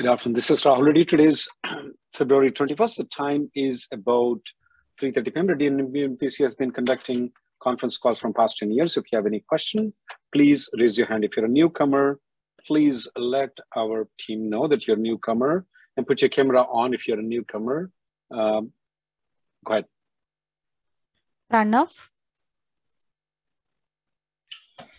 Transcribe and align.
Good 0.00 0.08
afternoon. 0.08 0.34
This 0.34 0.50
is 0.50 0.62
Rahul 0.62 0.86
Reddy. 0.86 1.04
Today 1.04 1.26
is 1.26 1.46
February 2.14 2.50
21st. 2.50 2.96
The 2.96 3.04
time 3.04 3.50
is 3.54 3.86
about 3.92 4.40
3.30 4.98 5.34
p.m. 5.34 5.46
The 5.46 5.54
DNPC 5.54 6.38
has 6.38 6.54
been 6.54 6.70
conducting 6.70 7.30
conference 7.62 7.98
calls 7.98 8.18
from 8.18 8.32
past 8.32 8.56
10 8.56 8.70
years. 8.70 8.96
If 8.96 9.04
you 9.12 9.18
have 9.18 9.26
any 9.26 9.40
questions, 9.40 10.00
please 10.32 10.70
raise 10.78 10.96
your 10.96 11.06
hand. 11.06 11.26
If 11.26 11.36
you're 11.36 11.44
a 11.44 11.50
newcomer, 11.50 12.18
please 12.66 13.08
let 13.14 13.50
our 13.76 14.08
team 14.18 14.48
know 14.48 14.66
that 14.68 14.86
you're 14.86 14.96
a 14.96 14.98
newcomer 15.00 15.66
and 15.98 16.06
put 16.06 16.22
your 16.22 16.30
camera 16.30 16.62
on 16.62 16.94
if 16.94 17.06
you're 17.06 17.20
a 17.20 17.22
newcomer. 17.22 17.90
Um, 18.30 18.72
go 19.66 19.74
ahead. 19.74 19.84
Pranav? 21.52 22.08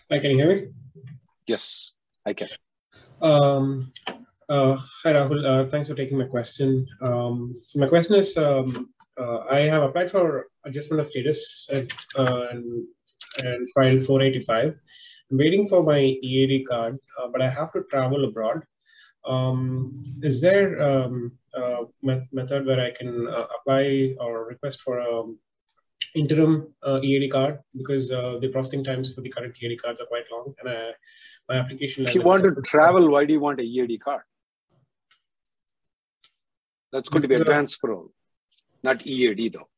Hi, 0.08 0.20
can 0.20 0.30
you 0.30 0.36
hear 0.36 0.54
me? 0.54 0.66
Yes, 1.48 1.92
I 2.24 2.34
can. 2.34 2.46
Um, 3.20 3.92
uh, 4.48 4.76
hi, 5.02 5.12
Rahul. 5.12 5.44
Uh, 5.44 5.68
thanks 5.68 5.88
for 5.88 5.94
taking 5.94 6.18
my 6.18 6.26
question. 6.26 6.86
Um, 7.02 7.54
so 7.66 7.78
my 7.78 7.86
question 7.86 8.16
is, 8.16 8.36
um, 8.36 8.90
uh, 9.18 9.38
I 9.50 9.60
have 9.60 9.82
applied 9.82 10.10
for 10.10 10.46
adjustment 10.64 11.00
of 11.00 11.06
status 11.06 11.68
at, 11.72 11.92
uh, 12.18 12.46
and, 12.50 12.86
and 13.44 13.68
filed 13.74 14.04
485. 14.04 14.74
I'm 15.30 15.38
waiting 15.38 15.66
for 15.68 15.82
my 15.82 15.98
EAD 16.00 16.66
card, 16.68 16.98
uh, 17.18 17.28
but 17.28 17.42
I 17.42 17.48
have 17.48 17.72
to 17.72 17.84
travel 17.90 18.24
abroad. 18.24 18.62
Um, 19.24 20.02
is 20.22 20.40
there 20.40 20.82
um, 20.82 21.32
a 21.54 21.84
method 22.02 22.66
where 22.66 22.80
I 22.80 22.90
can 22.90 23.28
uh, 23.28 23.46
apply 23.60 24.14
or 24.18 24.46
request 24.46 24.82
for 24.82 24.98
a 24.98 25.22
interim 26.16 26.74
EAD 27.02 27.30
card 27.30 27.60
because 27.76 28.08
the 28.08 28.50
processing 28.52 28.82
times 28.82 29.14
for 29.14 29.20
the 29.20 29.30
current 29.30 29.54
EAD 29.62 29.80
cards 29.80 30.00
are 30.00 30.06
quite 30.06 30.24
long, 30.32 30.52
and 30.60 30.68
I, 30.68 30.92
my 31.48 31.56
application. 31.56 32.06
If 32.06 32.14
you 32.14 32.22
want 32.22 32.42
to 32.42 32.60
travel, 32.62 33.08
why 33.08 33.24
do 33.24 33.32
you 33.32 33.40
want 33.40 33.60
a 33.60 33.64
EAD 33.64 34.00
card? 34.00 34.22
That's 36.92 37.08
going 37.08 37.22
to 37.22 37.28
be 37.28 37.34
advanced 37.34 37.80
parole, 37.80 38.10
not 38.82 39.06
EAD 39.06 39.54
though. 39.54 39.68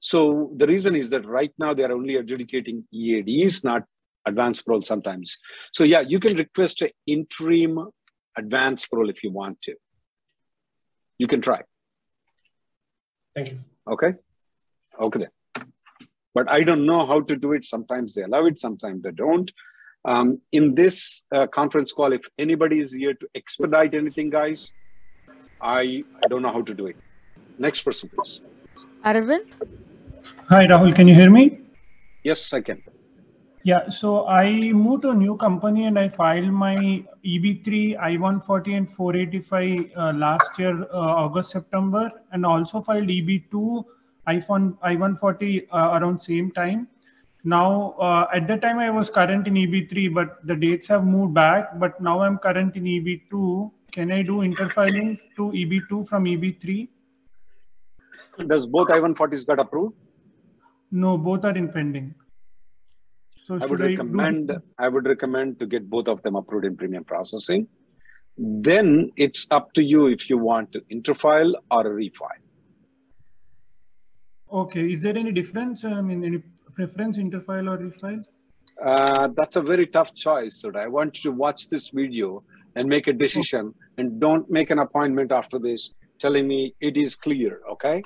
So 0.00 0.50
the 0.56 0.66
reason 0.66 0.96
is 0.96 1.10
that 1.10 1.26
right 1.26 1.52
now 1.58 1.74
they 1.74 1.84
are 1.84 1.92
only 1.92 2.16
adjudicating 2.16 2.84
EADs, 2.92 3.64
not 3.64 3.84
advanced 4.26 4.64
parole 4.64 4.82
sometimes. 4.82 5.38
So 5.72 5.84
yeah, 5.84 6.00
you 6.00 6.18
can 6.18 6.36
request 6.36 6.82
an 6.82 6.90
interim 7.06 7.78
advanced 8.36 8.90
parole 8.90 9.10
if 9.10 9.22
you 9.22 9.30
want 9.30 9.60
to. 9.62 9.74
You 11.18 11.26
can 11.26 11.40
try. 11.40 11.62
Thank 13.34 13.50
you. 13.50 13.58
Okay. 13.88 14.14
Okay 15.00 15.20
then. 15.20 15.66
But 16.34 16.50
I 16.50 16.64
don't 16.64 16.86
know 16.86 17.06
how 17.06 17.20
to 17.20 17.36
do 17.36 17.52
it. 17.52 17.64
Sometimes 17.64 18.14
they 18.14 18.22
allow 18.22 18.46
it, 18.46 18.58
sometimes 18.58 19.02
they 19.02 19.12
don't. 19.12 19.50
Um, 20.04 20.40
in 20.52 20.74
this 20.74 21.22
uh, 21.32 21.46
conference 21.46 21.92
call, 21.92 22.12
if 22.12 22.22
anybody 22.38 22.78
is 22.78 22.92
here 22.92 23.14
to 23.14 23.28
expedite 23.34 23.94
anything, 23.94 24.30
guys, 24.30 24.72
I, 25.60 26.04
I 26.22 26.28
don't 26.28 26.42
know 26.42 26.52
how 26.52 26.62
to 26.62 26.74
do 26.74 26.86
it. 26.86 26.96
Next 27.58 27.82
person, 27.82 28.10
please. 28.14 28.40
Arvind? 29.04 29.52
Hi, 30.48 30.66
Rahul. 30.66 30.94
Can 30.94 31.08
you 31.08 31.14
hear 31.14 31.30
me? 31.30 31.60
Yes, 32.22 32.52
I 32.52 32.60
can. 32.60 32.82
Yeah, 33.62 33.88
so 33.88 34.26
I 34.26 34.72
moved 34.72 35.02
to 35.02 35.10
a 35.10 35.14
new 35.14 35.36
company 35.38 35.86
and 35.86 35.98
I 35.98 36.08
filed 36.08 36.52
my 36.52 37.02
EB3, 37.24 37.98
I-140 37.98 38.76
and 38.76 38.92
485 38.92 39.90
uh, 39.96 40.12
last 40.12 40.58
year, 40.58 40.82
uh, 40.92 40.96
August, 40.96 41.50
September, 41.52 42.12
and 42.32 42.44
also 42.44 42.82
filed 42.82 43.08
EB2, 43.08 43.84
I-140 44.26 45.66
uh, 45.72 45.98
around 45.98 46.20
same 46.20 46.50
time. 46.50 46.88
Now, 47.44 47.94
uh, 47.98 48.26
at 48.34 48.46
that 48.48 48.60
time 48.60 48.78
I 48.78 48.90
was 48.90 49.08
current 49.08 49.46
in 49.46 49.54
EB3, 49.54 50.12
but 50.12 50.46
the 50.46 50.56
dates 50.56 50.86
have 50.88 51.06
moved 51.06 51.32
back, 51.32 51.78
but 51.78 51.98
now 52.02 52.20
I'm 52.20 52.36
current 52.36 52.76
in 52.76 52.84
EB2 52.84 53.70
can 53.94 54.10
I 54.10 54.22
do 54.22 54.38
interfiling 54.38 55.18
to 55.36 55.42
EB2 55.52 56.08
from 56.08 56.24
EB3? 56.24 56.88
Does 58.48 58.66
both 58.66 58.90
I-140s 58.90 59.46
got 59.46 59.60
approved? 59.60 59.94
No, 60.90 61.16
both 61.16 61.44
are 61.44 61.56
in 61.56 61.68
pending. 61.68 62.14
So 63.46 63.58
I 63.60 63.66
would 63.66 63.78
recommend 63.78 64.50
I, 64.50 64.86
I 64.86 64.88
would 64.88 65.06
recommend 65.06 65.60
to 65.60 65.66
get 65.66 65.88
both 65.88 66.08
of 66.08 66.22
them 66.22 66.34
approved 66.34 66.64
in 66.64 66.76
premium 66.76 67.04
processing. 67.04 67.68
Then 68.36 69.12
it's 69.16 69.46
up 69.52 69.72
to 69.74 69.84
you 69.84 70.06
if 70.06 70.28
you 70.28 70.38
want 70.38 70.72
to 70.72 70.80
interfile 70.92 71.52
or 71.70 71.84
refile. 71.84 72.42
Okay, 74.52 74.92
is 74.92 75.02
there 75.02 75.16
any 75.16 75.30
difference? 75.30 75.84
I 75.84 76.00
mean, 76.00 76.24
any 76.24 76.42
preference 76.74 77.18
interfile 77.18 77.70
or 77.72 77.78
refile? 77.78 78.26
Uh, 78.82 79.28
that's 79.36 79.56
a 79.56 79.62
very 79.62 79.86
tough 79.86 80.14
choice. 80.14 80.60
So 80.60 80.72
I 80.74 80.88
want 80.88 81.22
you 81.22 81.30
to 81.30 81.36
watch 81.36 81.68
this 81.68 81.90
video 81.90 82.42
and 82.76 82.88
make 82.88 83.06
a 83.06 83.12
decision 83.12 83.74
and 83.98 84.20
don't 84.20 84.50
make 84.50 84.70
an 84.70 84.78
appointment 84.78 85.32
after 85.32 85.58
this 85.58 85.90
telling 86.18 86.46
me 86.48 86.74
it 86.80 86.96
is 86.96 87.14
clear 87.16 87.60
okay? 87.70 88.02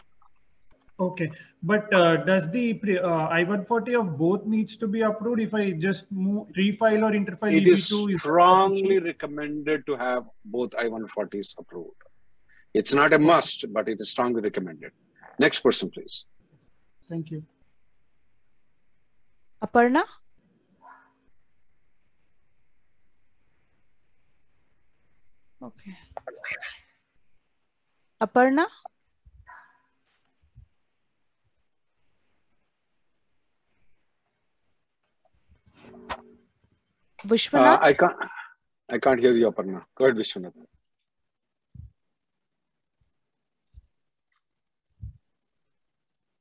Okay. 1.01 1.31
But 1.63 1.93
uh, 1.95 2.19
does 2.19 2.51
the 2.51 2.81
uh, 3.03 3.29
i-140 3.29 4.01
of 4.01 4.19
both 4.19 4.45
needs 4.47 4.77
to 4.77 4.87
be 4.87 5.03
approved 5.03 5.41
if 5.41 5.55
i 5.55 5.71
just 5.73 6.11
move, 6.11 6.49
refile 6.57 7.03
or 7.09 7.13
interfile 7.13 7.53
it 7.53 7.67
is 7.67 7.85
strongly 8.21 8.99
recommended 8.99 9.87
to 9.87 9.97
have 9.97 10.25
both 10.45 10.75
i-140s 10.77 11.55
approved. 11.59 12.03
It's 12.75 12.95
not 12.95 13.13
a 13.13 13.19
must 13.19 13.65
but 13.73 13.89
it 13.89 14.01
is 14.01 14.11
strongly 14.11 14.41
recommended. 14.41 14.93
Next 15.39 15.61
person 15.61 15.91
please. 15.91 16.25
Thank 17.09 17.31
you. 17.31 17.43
Aparna 19.65 20.05
Okay. 25.61 25.95
Aparna? 28.21 28.67
Vishwanath? 37.27 37.79
Uh, 37.79 37.79
I 37.83 37.93
can't. 37.95 38.17
I 38.91 38.99
can't 38.99 39.21
hear 39.21 39.33
you, 39.35 39.51
Aparna. 39.51 39.85
Go 39.95 40.07
ahead, 40.07 40.17
Vishwanath. 40.17 40.55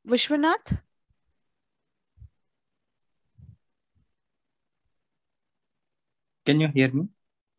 Vishwanath? 0.08 0.80
Can 6.46 6.62
you 6.62 6.68
hear 6.70 6.90
me? 6.92 7.08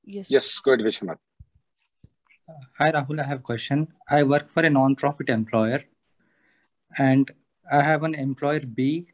Yes. 0.05 0.31
Yes, 0.31 0.59
go 0.61 0.73
ahead, 0.73 0.87
Vishwanath. 0.87 1.19
Hi 2.79 2.91
Rahul, 2.91 3.21
I 3.21 3.27
have 3.27 3.41
a 3.41 3.43
question. 3.43 3.89
I 4.09 4.23
work 4.23 4.51
for 4.55 4.63
a 4.63 4.71
non-profit 4.71 5.29
employer 5.29 5.85
and 6.97 7.31
I 7.71 7.83
have 7.83 8.05
an 8.05 8.15
employer 8.15 8.61
B 8.61 9.09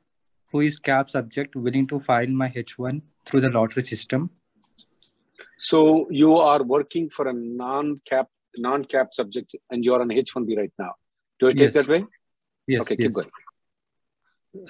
who 0.52 0.60
is 0.60 0.78
CAP 0.78 1.10
subject 1.10 1.56
willing 1.56 1.88
to 1.88 1.98
file 1.98 2.28
my 2.28 2.48
H1 2.48 3.02
through 3.26 3.40
the 3.40 3.50
lottery 3.50 3.82
system. 3.82 4.30
So 5.58 6.06
you 6.10 6.36
are 6.36 6.62
working 6.62 7.10
for 7.10 7.26
a 7.26 7.32
non-cap 7.32 8.28
non-cap 8.56 9.08
subject 9.12 9.56
and 9.68 9.84
you're 9.84 10.00
on 10.00 10.10
H1B 10.10 10.56
right 10.56 10.72
now. 10.78 10.92
Do 11.40 11.48
I 11.48 11.54
take 11.54 11.74
yes. 11.74 11.74
that 11.74 11.88
way? 11.88 12.04
Yes. 12.68 12.82
Okay, 12.82 12.94
yes. 12.96 13.06
keep 13.06 13.12
going. 13.14 13.30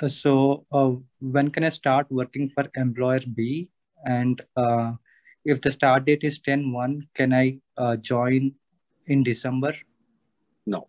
Uh, 0.00 0.08
so 0.08 0.64
uh, 0.72 0.92
when 1.20 1.50
can 1.50 1.64
I 1.64 1.68
start 1.68 2.06
working 2.10 2.48
for 2.48 2.70
employer 2.76 3.20
B 3.34 3.68
and 4.06 4.40
uh, 4.56 4.92
if 5.44 5.60
the 5.60 5.70
start 5.70 6.04
date 6.06 6.24
is 6.24 6.38
10 6.38 6.72
1 6.72 7.08
can 7.14 7.32
i 7.32 7.58
uh, 7.76 7.96
join 7.96 8.52
in 9.06 9.22
december 9.30 9.72
no 10.66 10.88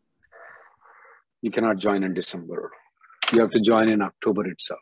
You 1.46 1.52
cannot 1.56 1.78
join 1.78 2.04
in 2.04 2.14
December. 2.18 2.72
You 3.32 3.40
have 3.42 3.52
to 3.56 3.60
join 3.60 3.90
in 3.90 4.02
October 4.02 4.48
itself. 4.52 4.80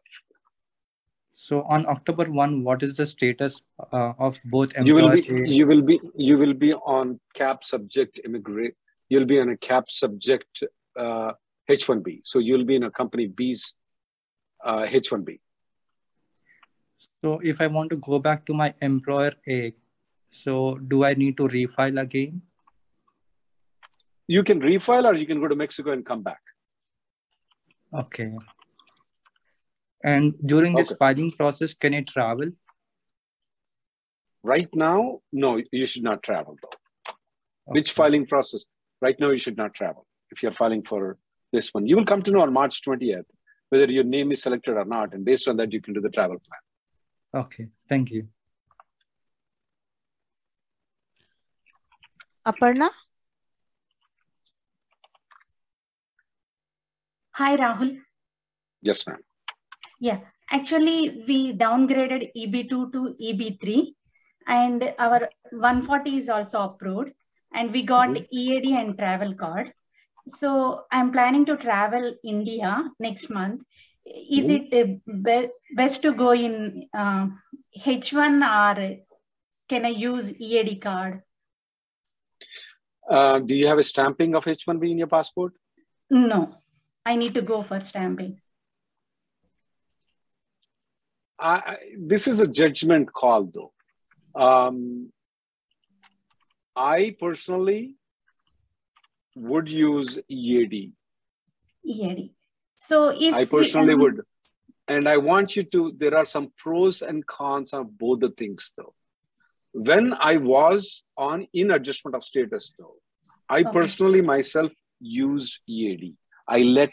So 1.34 1.64
on 1.64 1.86
October 1.94 2.26
1, 2.26 2.64
what 2.64 2.84
is 2.84 2.96
the 2.96 3.06
status 3.06 3.62
uh, 3.92 4.14
of 4.28 4.40
both 4.46 4.72
You 4.90 4.96
will 4.96 5.10
be 5.12 5.24
A- 5.30 5.50
you 5.58 5.66
will 5.72 5.82
be 5.82 6.00
you 6.16 6.38
will 6.38 6.54
be 6.54 6.70
on 6.74 7.20
cap 7.40 7.66
subject 7.72 8.22
immigrant. 8.24 8.76
You'll 9.10 9.26
be 9.26 9.40
on 9.40 9.50
a 9.50 9.58
cap 9.58 9.90
subject 9.90 10.64
uh, 10.98 11.34
H1B. 11.70 12.20
So 12.24 12.40
you'll 12.40 12.66
be 12.72 12.76
in 12.76 12.84
a 12.84 12.92
company 12.92 13.28
B's 13.28 13.74
uh, 14.64 14.86
H1B. 14.86 15.40
So 17.24 17.40
if 17.42 17.62
I 17.62 17.68
want 17.68 17.90
to 17.92 17.96
go 17.96 18.20
back 18.20 18.46
to 18.48 18.54
my 18.54 18.74
employer 18.82 19.32
A, 19.48 19.74
so 20.30 20.78
do 20.90 21.06
I 21.06 21.14
need 21.14 21.38
to 21.38 21.44
refile 21.44 22.02
again? 22.02 22.42
You 24.28 24.44
can 24.44 24.60
refile 24.60 25.06
or 25.06 25.16
you 25.16 25.26
can 25.26 25.40
go 25.40 25.48
to 25.48 25.56
Mexico 25.56 25.92
and 25.92 26.06
come 26.06 26.22
back. 26.22 26.42
Okay. 27.94 28.32
And 30.04 30.34
during 30.46 30.76
this 30.76 30.92
Okay. 30.92 30.98
filing 31.00 31.32
process, 31.32 31.74
can 31.74 31.94
I 31.94 32.02
travel? 32.02 32.52
Right 34.44 34.68
now, 34.76 35.22
no, 35.32 35.62
you 35.72 35.86
should 35.86 36.04
not 36.04 36.24
travel 36.24 36.58
though. 36.62 37.14
Which 37.68 37.94
filing 37.94 38.26
process? 38.26 38.66
Right 39.02 39.18
now, 39.18 39.30
you 39.30 39.38
should 39.38 39.56
not 39.56 39.74
travel 39.74 40.06
if 40.32 40.44
you're 40.44 40.52
filing 40.52 40.84
for 40.84 41.18
this 41.54 41.74
one. 41.74 41.88
You 41.88 41.96
will 41.96 42.06
come 42.06 42.22
to 42.24 42.32
know 42.32 42.42
on 42.42 42.52
March 42.52 42.82
20th 42.82 43.24
whether 43.70 43.90
your 43.90 44.04
name 44.04 44.34
is 44.34 44.42
selected 44.42 44.76
or 44.76 44.84
not. 44.84 45.14
And 45.14 45.24
based 45.24 45.48
on 45.48 45.56
that, 45.58 45.72
you 45.72 45.82
can 45.82 45.94
do 45.94 46.02
the 46.02 46.10
travel 46.10 46.38
plan. 46.46 46.60
Okay, 47.34 47.68
thank 47.90 48.12
you. 48.12 48.28
Aparna? 52.46 52.90
Hi, 57.32 57.56
Rahul. 57.58 57.98
Yes, 58.82 59.08
ma'am. 59.08 59.18
Yeah, 60.00 60.20
actually, 60.52 61.24
we 61.28 61.54
downgraded 61.54 62.32
EB2 62.36 62.92
to 62.92 63.16
EB3, 63.20 63.96
and 64.48 64.94
our 65.00 65.30
140 65.52 66.18
is 66.18 66.30
also 66.30 66.62
approved, 66.62 67.14
and 67.54 67.72
we 67.72 67.82
got 67.82 68.10
Mhm. 68.10 68.28
EAD 68.32 68.76
and 68.76 68.98
travel 68.98 69.34
card. 69.34 69.74
So 70.28 70.86
I'm 70.92 71.12
planning 71.12 71.46
to 71.48 71.58
travel 71.58 72.14
India 72.24 72.84
next 73.00 73.30
month. 73.30 73.64
Is 74.06 74.50
it 74.50 74.70
be- 75.24 75.50
best 75.76 76.02
to 76.02 76.14
go 76.14 76.32
in 76.34 76.88
uh, 76.94 77.28
H1 77.78 78.44
or 78.44 78.98
can 79.70 79.86
I 79.86 79.90
use 79.90 80.32
EAD 80.32 80.82
card? 80.82 81.22
Uh, 83.10 83.40
do 83.40 83.56
you 83.56 83.68
have 83.68 83.80
a 83.80 83.84
stamping 83.84 84.36
of 84.36 84.46
H1B 84.46 84.92
in 84.92 84.98
your 84.98 85.08
passport? 85.08 85.54
No, 86.10 86.56
I 87.06 87.16
need 87.16 87.34
to 87.36 87.42
go 87.42 87.62
for 87.62 87.80
stamping. 87.80 88.40
I, 91.40 91.56
I- 91.56 91.80
this 91.98 92.28
is 92.28 92.40
a 92.40 92.48
judgment 92.48 93.12
call, 93.12 93.46
though. 93.46 93.74
Um, 94.36 95.12
I 96.76 97.16
personally 97.20 97.96
would 99.36 99.70
use 99.70 100.20
EAD. 100.28 100.94
EAD. 101.86 102.30
So 102.88 103.10
if 103.10 103.34
I 103.34 103.46
personally 103.46 103.94
um, 103.94 104.00
would. 104.00 104.22
And 104.88 105.08
I 105.08 105.18
want 105.18 105.56
you 105.56 105.64
to, 105.64 105.94
there 105.98 106.18
are 106.18 106.26
some 106.26 106.52
pros 106.58 107.02
and 107.02 107.26
cons 107.26 107.74
of 107.74 107.98
both 107.98 108.20
the 108.20 108.30
things, 108.32 108.74
though. 108.76 108.94
When 109.72 110.14
I 110.20 110.38
was 110.38 111.04
on 111.18 111.48
in 111.54 111.72
adjustment 111.72 112.16
of 112.16 112.24
status, 112.24 112.76
though, 112.78 112.96
I 113.50 113.62
Okay. 113.62 113.72
personally 113.72 114.22
myself 114.22 114.72
used 115.00 115.60
EAD. 115.68 116.16
I 116.48 116.60
let 116.60 116.92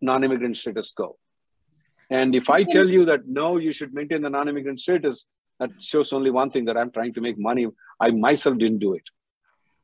non 0.00 0.24
immigrant 0.24 0.56
status 0.56 0.92
go. 0.92 1.18
And 2.08 2.34
if 2.34 2.48
I 2.50 2.62
tell 2.62 2.88
you 2.88 3.04
that 3.06 3.26
no, 3.26 3.56
you 3.56 3.72
should 3.72 3.92
maintain 3.92 4.22
the 4.22 4.30
non 4.30 4.48
immigrant 4.48 4.80
status, 4.80 5.26
that 5.58 5.70
shows 5.80 6.12
only 6.12 6.30
one 6.30 6.50
thing 6.50 6.66
that 6.66 6.76
I'm 6.76 6.90
trying 6.90 7.14
to 7.14 7.20
make 7.20 7.38
money. 7.38 7.66
I 8.00 8.10
myself 8.10 8.58
didn't 8.58 8.78
do 8.78 8.94
it. 8.94 9.04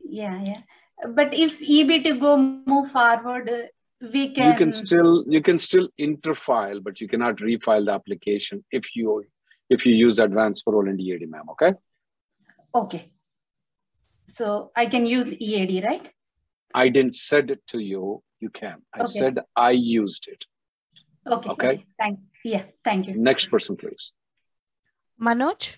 Yeah, 0.01 0.41
yeah. 0.43 0.61
But 1.09 1.35
if 1.35 1.61
EB2 1.61 2.21
go 2.21 2.37
move 2.37 2.91
forward, 2.91 3.71
we 4.01 4.33
can. 4.33 4.51
you 4.51 4.55
can 4.57 4.73
still 4.73 5.25
you 5.29 5.41
can 5.43 5.59
still 5.59 5.89
interfile 5.99 6.83
but 6.83 7.01
you 7.01 7.09
cannot 7.09 7.37
refile 7.37 7.85
the 7.85 7.93
application 7.93 8.65
if 8.71 8.95
you 8.95 9.25
if 9.71 9.85
you 9.85 9.95
use 9.95 10.19
advanced 10.19 10.65
parole 10.65 10.89
and 10.89 11.01
EAD 11.01 11.29
ma'am 11.29 11.49
okay 11.51 11.73
Okay. 12.75 13.11
So 14.21 14.71
I 14.77 14.87
can 14.87 15.07
use 15.07 15.33
EAD, 15.33 15.83
right? 15.85 16.13
I 16.75 16.91
didn't 16.91 17.15
said 17.15 17.51
it 17.51 17.67
to 17.69 17.79
you 17.79 18.23
you 18.41 18.51
can 18.51 18.83
I 18.95 19.01
Okay. 19.01 19.19
said 19.19 19.41
I 19.57 19.71
used 19.71 20.29
it 20.29 20.45
Okay. 21.27 21.51
Okay. 21.51 21.85
Thank. 21.99 22.21
Yeah. 22.45 22.65
Thank 22.85 23.09
you. 23.09 23.15
next 23.17 23.47
person 23.51 23.77
please 23.77 24.13
Manoj? 25.21 25.77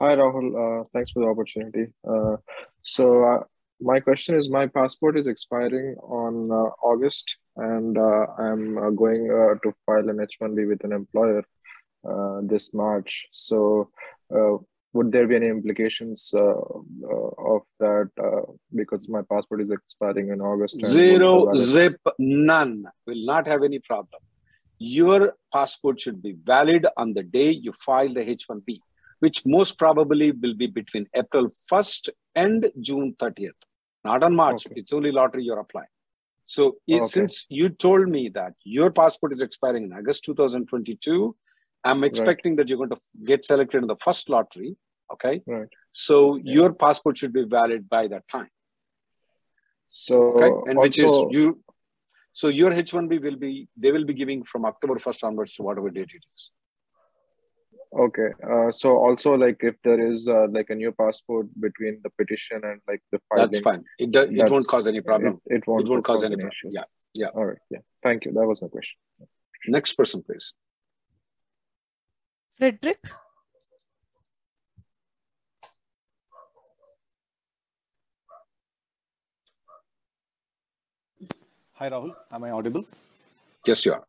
Hi, 0.00 0.16
Rahul. 0.16 0.46
Uh, 0.62 0.84
thanks 0.92 1.12
for 1.12 1.20
the 1.22 1.28
opportunity. 1.30 1.84
Uh, 2.06 2.36
so, 2.82 3.24
uh, 3.24 3.42
my 3.80 3.98
question 4.00 4.36
is 4.36 4.48
my 4.48 4.66
passport 4.66 5.18
is 5.18 5.26
expiring 5.26 5.96
on 6.02 6.50
uh, 6.50 6.70
August, 6.82 7.36
and 7.56 7.98
uh, 7.98 8.26
I'm 8.38 8.78
uh, 8.78 8.90
going 8.90 9.30
uh, 9.30 9.54
to 9.62 9.74
file 9.84 10.08
an 10.08 10.20
H 10.20 10.38
1B 10.40 10.68
with 10.68 10.84
an 10.84 10.92
employer 10.92 11.42
uh, 12.08 12.40
this 12.42 12.72
March. 12.72 13.26
So, 13.32 13.90
uh, 14.34 14.56
would 14.92 15.10
there 15.10 15.26
be 15.26 15.36
any 15.36 15.48
implications 15.48 16.32
uh, 16.36 16.40
uh, 16.40 17.54
of 17.54 17.62
that 17.80 18.10
uh, 18.22 18.52
because 18.74 19.08
my 19.08 19.22
passport 19.22 19.62
is 19.62 19.70
expiring 19.70 20.28
in 20.28 20.40
August? 20.40 20.80
zero 20.84 21.54
zip 21.56 21.98
none 22.18 22.84
will 23.06 23.24
not 23.24 23.46
have 23.46 23.62
any 23.62 23.78
problem 23.78 24.20
your 24.82 25.34
passport 25.52 26.00
should 26.00 26.20
be 26.20 26.32
valid 26.44 26.86
on 26.96 27.14
the 27.14 27.22
day 27.22 27.50
you 27.50 27.72
file 27.72 28.08
the 28.08 28.24
H1B 28.24 28.80
which 29.22 29.38
most 29.46 29.78
probably 29.82 30.28
will 30.42 30.54
be 30.62 30.66
between 30.78 31.06
April 31.22 31.46
1st 31.70 32.10
and 32.44 32.70
June 32.88 33.08
30th 33.22 33.60
not 34.08 34.22
on 34.28 34.34
March 34.42 34.62
Okay. 34.66 34.78
it's 34.80 34.92
only 34.98 35.12
lottery 35.18 35.44
you're 35.48 35.62
applying 35.66 35.92
so 36.54 36.64
it- 36.94 37.02
Okay. 37.02 37.12
since 37.16 37.34
you 37.60 37.66
told 37.86 38.08
me 38.16 38.22
that 38.38 38.54
your 38.78 38.88
passport 39.00 39.32
is 39.36 39.42
expiring 39.48 39.84
in 39.88 39.92
August 40.00 40.24
2022 40.30 41.18
I'm 41.90 42.02
expecting 42.08 42.56
that 42.56 42.68
you're 42.68 42.80
going 42.82 42.94
to 42.96 43.02
get 43.30 43.44
selected 43.50 43.78
in 43.84 43.88
the 43.92 44.00
first 44.06 44.24
lottery 44.34 44.70
okay 45.14 45.34
Right. 45.54 45.70
so 46.06 46.16
Yeah. 46.36 46.54
your 46.56 46.68
passport 46.84 47.14
should 47.22 47.34
be 47.38 47.44
valid 47.58 47.88
by 47.96 48.02
that 48.14 48.26
time 48.36 48.50
So, 50.00 50.18
okay 50.32 50.50
and 50.70 50.78
which 50.84 50.98
is 51.06 51.14
you 51.36 51.46
so 52.40 52.48
your 52.58 52.70
h1b 52.82 53.16
will 53.24 53.38
be 53.46 53.50
they 53.84 53.90
will 53.94 54.06
be 54.10 54.14
giving 54.20 54.42
from 54.50 54.64
october 54.70 54.96
1st 55.06 55.24
onwards 55.28 55.52
to 55.56 55.64
whatever 55.68 55.90
date 55.96 56.12
it 56.18 56.24
is 56.34 56.44
Okay. 57.98 58.28
Uh, 58.42 58.72
so 58.72 58.96
also 58.96 59.34
like 59.34 59.58
if 59.60 59.74
there 59.84 60.00
is 60.00 60.26
uh, 60.26 60.46
like 60.50 60.70
a 60.70 60.74
new 60.74 60.92
passport 60.92 61.46
between 61.60 62.00
the 62.02 62.10
petition 62.10 62.60
and 62.64 62.80
like 62.88 63.02
the 63.12 63.20
filing, 63.28 63.50
that's 63.50 63.60
fine 63.60 63.84
it, 63.98 64.10
do, 64.10 64.20
it 64.20 64.50
won't 64.50 64.66
cause 64.66 64.86
any 64.86 65.02
problem 65.02 65.40
It, 65.46 65.56
it 65.56 65.66
won't, 65.66 65.86
it 65.86 65.90
won't 65.90 66.04
cause 66.04 66.24
any 66.24 66.34
any 66.34 66.44
issues. 66.44 66.74
yeah 66.74 66.84
yeah. 67.14 67.26
All 67.34 67.44
right. 67.44 67.58
Yeah. 67.70 67.80
Thank 68.02 68.24
you. 68.24 68.32
That 68.32 68.46
was 68.46 68.62
my 68.62 68.68
question. 68.68 68.96
next 69.68 69.92
person 69.92 70.22
please 70.22 70.54
Frederick? 72.58 73.04
Hi, 81.74 81.90
Rahul. 81.90 82.14
Am 82.30 82.44
I 82.44 82.50
audible? 82.50 82.84
yes 83.66 83.84
you 83.84 83.92
are 83.92 84.04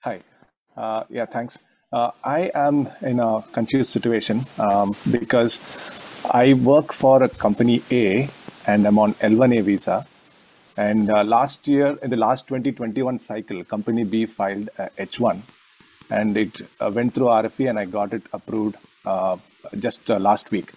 Hi. 0.00 0.20
Uh, 0.76 1.04
yeah, 1.08 1.24
thanks. 1.24 1.58
Uh, 1.94 2.10
I 2.24 2.50
am 2.56 2.88
in 3.02 3.20
a 3.20 3.40
confused 3.52 3.90
situation 3.90 4.44
um, 4.58 4.96
because 5.12 5.60
I 6.28 6.54
work 6.54 6.92
for 6.92 7.22
a 7.22 7.28
company 7.28 7.82
A 7.92 8.28
and 8.66 8.84
I'm 8.84 8.98
on 8.98 9.14
L1A 9.14 9.62
visa. 9.62 10.04
And 10.76 11.08
uh, 11.08 11.22
last 11.22 11.68
year, 11.68 11.96
in 12.02 12.10
the 12.10 12.16
last 12.16 12.48
2021 12.48 13.20
cycle, 13.20 13.62
company 13.62 14.02
B 14.02 14.26
filed 14.26 14.70
uh, 14.76 14.88
H1 14.98 15.40
and 16.10 16.36
it 16.36 16.62
uh, 16.80 16.90
went 16.92 17.14
through 17.14 17.26
RFE 17.26 17.70
and 17.70 17.78
I 17.78 17.84
got 17.84 18.12
it 18.12 18.24
approved 18.32 18.74
uh, 19.06 19.36
just 19.78 20.10
uh, 20.10 20.18
last 20.18 20.50
week. 20.50 20.72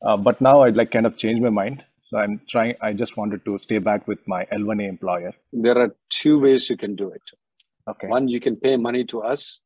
Uh, 0.00 0.16
but 0.16 0.40
now 0.40 0.62
I'd 0.62 0.76
like 0.76 0.92
kind 0.92 1.06
of 1.06 1.16
change 1.16 1.40
my 1.40 1.50
mind. 1.50 1.84
So 2.04 2.16
I'm 2.16 2.40
trying, 2.48 2.76
I 2.80 2.92
just 2.92 3.16
wanted 3.16 3.44
to 3.44 3.58
stay 3.58 3.78
back 3.78 4.06
with 4.06 4.20
my 4.28 4.44
L1A 4.52 4.88
employer. 4.88 5.32
there 5.52 5.76
are 5.76 5.96
two 6.10 6.38
ways 6.38 6.70
you 6.70 6.76
can 6.76 6.94
do 6.94 7.10
it 7.10 7.22
Okay. 7.88 8.06
one 8.06 8.28
you 8.28 8.38
can 8.38 8.54
pay 8.54 8.76
money 8.76 9.02
to 9.04 9.22
us 9.22 9.60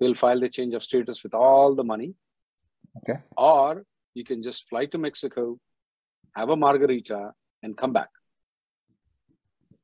we'll 0.00 0.14
file 0.14 0.40
the 0.40 0.48
change 0.48 0.74
of 0.74 0.82
status 0.82 1.22
with 1.22 1.34
all 1.34 1.74
the 1.74 1.84
money 1.84 2.14
Okay. 2.98 3.18
or 3.36 3.84
you 4.14 4.24
can 4.24 4.42
just 4.42 4.68
fly 4.68 4.84
to 4.86 4.98
mexico 4.98 5.58
have 6.34 6.48
a 6.50 6.56
margarita 6.56 7.32
and 7.62 7.76
come 7.76 7.92
back 7.92 8.08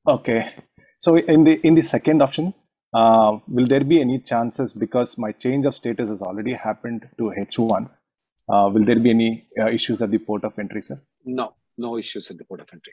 Okay. 0.06 0.40
So 0.99 1.16
in 1.16 1.44
the 1.44 1.54
in 1.66 1.75
the 1.75 1.83
second 1.83 2.23
option, 2.23 2.52
uh, 2.94 3.38
will 3.49 3.66
there 3.66 3.85
be 3.85 4.00
any 4.00 4.18
chances 4.21 4.73
because 4.73 5.16
my 5.16 5.33
change 5.33 5.66
of 5.66 5.75
status 5.75 6.09
has 6.11 6.21
already 6.21 6.52
happened 6.52 7.06
to 7.18 7.33
H1? 7.38 7.88
Uh, 8.52 8.68
will 8.73 8.85
there 8.85 9.00
be 9.00 9.11
any 9.11 9.49
uh, 9.59 9.68
issues 9.68 10.02
at 10.02 10.11
the 10.11 10.18
port 10.18 10.44
of 10.44 10.59
entry, 10.59 10.83
sir? 10.83 11.00
no 11.25 11.54
No 11.78 11.97
issues 11.99 12.30
at 12.30 12.37
the 12.37 12.44
port 12.44 12.61
of 12.61 12.68
entry. 12.73 12.92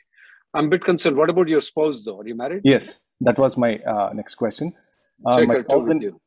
I'm 0.53 0.67
a 0.67 0.69
bit 0.69 0.83
concerned. 0.85 1.17
What 1.17 1.29
about 1.29 1.49
your 1.49 1.61
spouse, 1.61 2.03
though? 2.05 2.19
Are 2.21 2.27
you 2.27 2.35
married? 2.35 2.61
Yes, 2.63 2.99
that 3.21 3.37
was 3.37 3.57
my 3.57 3.77
uh, 3.79 4.11
next 4.13 4.35
question. 4.35 4.73
Uh, 5.25 5.37
Check 5.37 5.47
my 5.49 5.59
spouse 5.61 5.81
with 5.81 5.91
and, 5.91 6.01
you. 6.01 6.21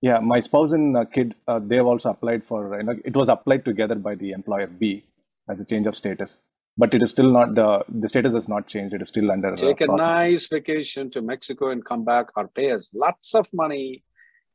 Yeah, 0.00 0.18
my 0.18 0.40
spouse 0.40 0.72
and 0.72 0.96
uh, 0.96 1.04
kid, 1.04 1.34
uh, 1.48 1.58
they 1.58 1.76
have 1.76 1.86
also 1.86 2.10
applied 2.10 2.44
for, 2.44 2.76
you 2.78 2.84
know, 2.84 2.94
it 3.04 3.14
was 3.16 3.28
applied 3.28 3.64
together 3.64 3.94
by 3.94 4.14
the 4.14 4.32
employer 4.32 4.66
B 4.66 5.04
as 5.48 5.58
a 5.60 5.64
change 5.64 5.86
of 5.86 5.96
status, 5.96 6.38
but 6.76 6.92
it 6.94 7.02
is 7.02 7.10
still 7.10 7.30
not, 7.32 7.54
the, 7.54 7.84
the 7.88 8.08
status 8.08 8.34
has 8.34 8.48
not 8.48 8.66
changed. 8.66 8.94
It 8.94 9.02
is 9.02 9.08
still 9.08 9.30
under 9.30 9.54
Take 9.56 9.80
a 9.80 9.86
nice 9.86 10.48
vacation 10.48 11.10
to 11.12 11.22
Mexico 11.22 11.70
and 11.70 11.84
come 11.84 12.04
back, 12.04 12.26
or 12.36 12.48
pay 12.48 12.72
us 12.72 12.90
lots 12.94 13.34
of 13.34 13.48
money 13.52 14.04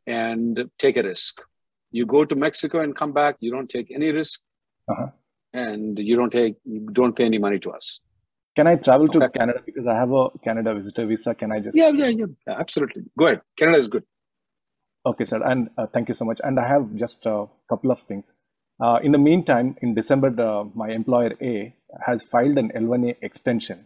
and 0.05 0.69
take 0.77 0.97
a 0.97 1.03
risk. 1.03 1.41
You 1.91 2.05
go 2.05 2.23
to 2.25 2.35
Mexico 2.35 2.79
and 2.81 2.95
come 2.95 3.11
back. 3.11 3.35
You 3.39 3.51
don't 3.51 3.69
take 3.69 3.91
any 3.91 4.11
risk, 4.11 4.41
Uh-huh. 4.89 5.07
and 5.53 5.99
you 5.99 6.15
don't 6.15 6.31
take 6.31 6.55
you 6.65 6.79
don't 6.99 7.15
pay 7.15 7.25
any 7.25 7.37
money 7.37 7.59
to 7.59 7.71
us. 7.71 7.99
Can 8.55 8.67
I 8.67 8.75
travel 8.75 9.07
to 9.09 9.29
Canada 9.29 9.59
because 9.65 9.87
I 9.87 9.95
have 9.95 10.11
a 10.11 10.29
Canada 10.43 10.73
visitor 10.73 11.05
visa? 11.05 11.33
Can 11.33 11.51
I 11.51 11.59
just? 11.59 11.75
Yeah, 11.75 11.89
yeah, 11.89 12.07
yeah, 12.07 12.25
absolutely. 12.47 13.03
Go 13.17 13.27
ahead. 13.27 13.41
Canada 13.57 13.77
is 13.77 13.87
good. 13.87 14.03
Okay, 15.05 15.25
sir, 15.25 15.41
and 15.43 15.69
uh, 15.77 15.87
thank 15.93 16.09
you 16.09 16.15
so 16.15 16.25
much. 16.25 16.39
And 16.43 16.59
I 16.59 16.67
have 16.67 16.95
just 16.95 17.25
a 17.25 17.45
couple 17.69 17.91
of 17.91 17.99
things. 18.07 18.23
Uh, 18.79 18.99
in 19.03 19.11
the 19.11 19.17
meantime, 19.17 19.75
in 19.81 19.93
December, 19.95 20.29
the, 20.29 20.69
my 20.75 20.89
employer 20.89 21.33
A 21.41 21.73
has 22.05 22.21
filed 22.31 22.57
an 22.57 22.71
L1A 22.75 23.15
extension. 23.21 23.85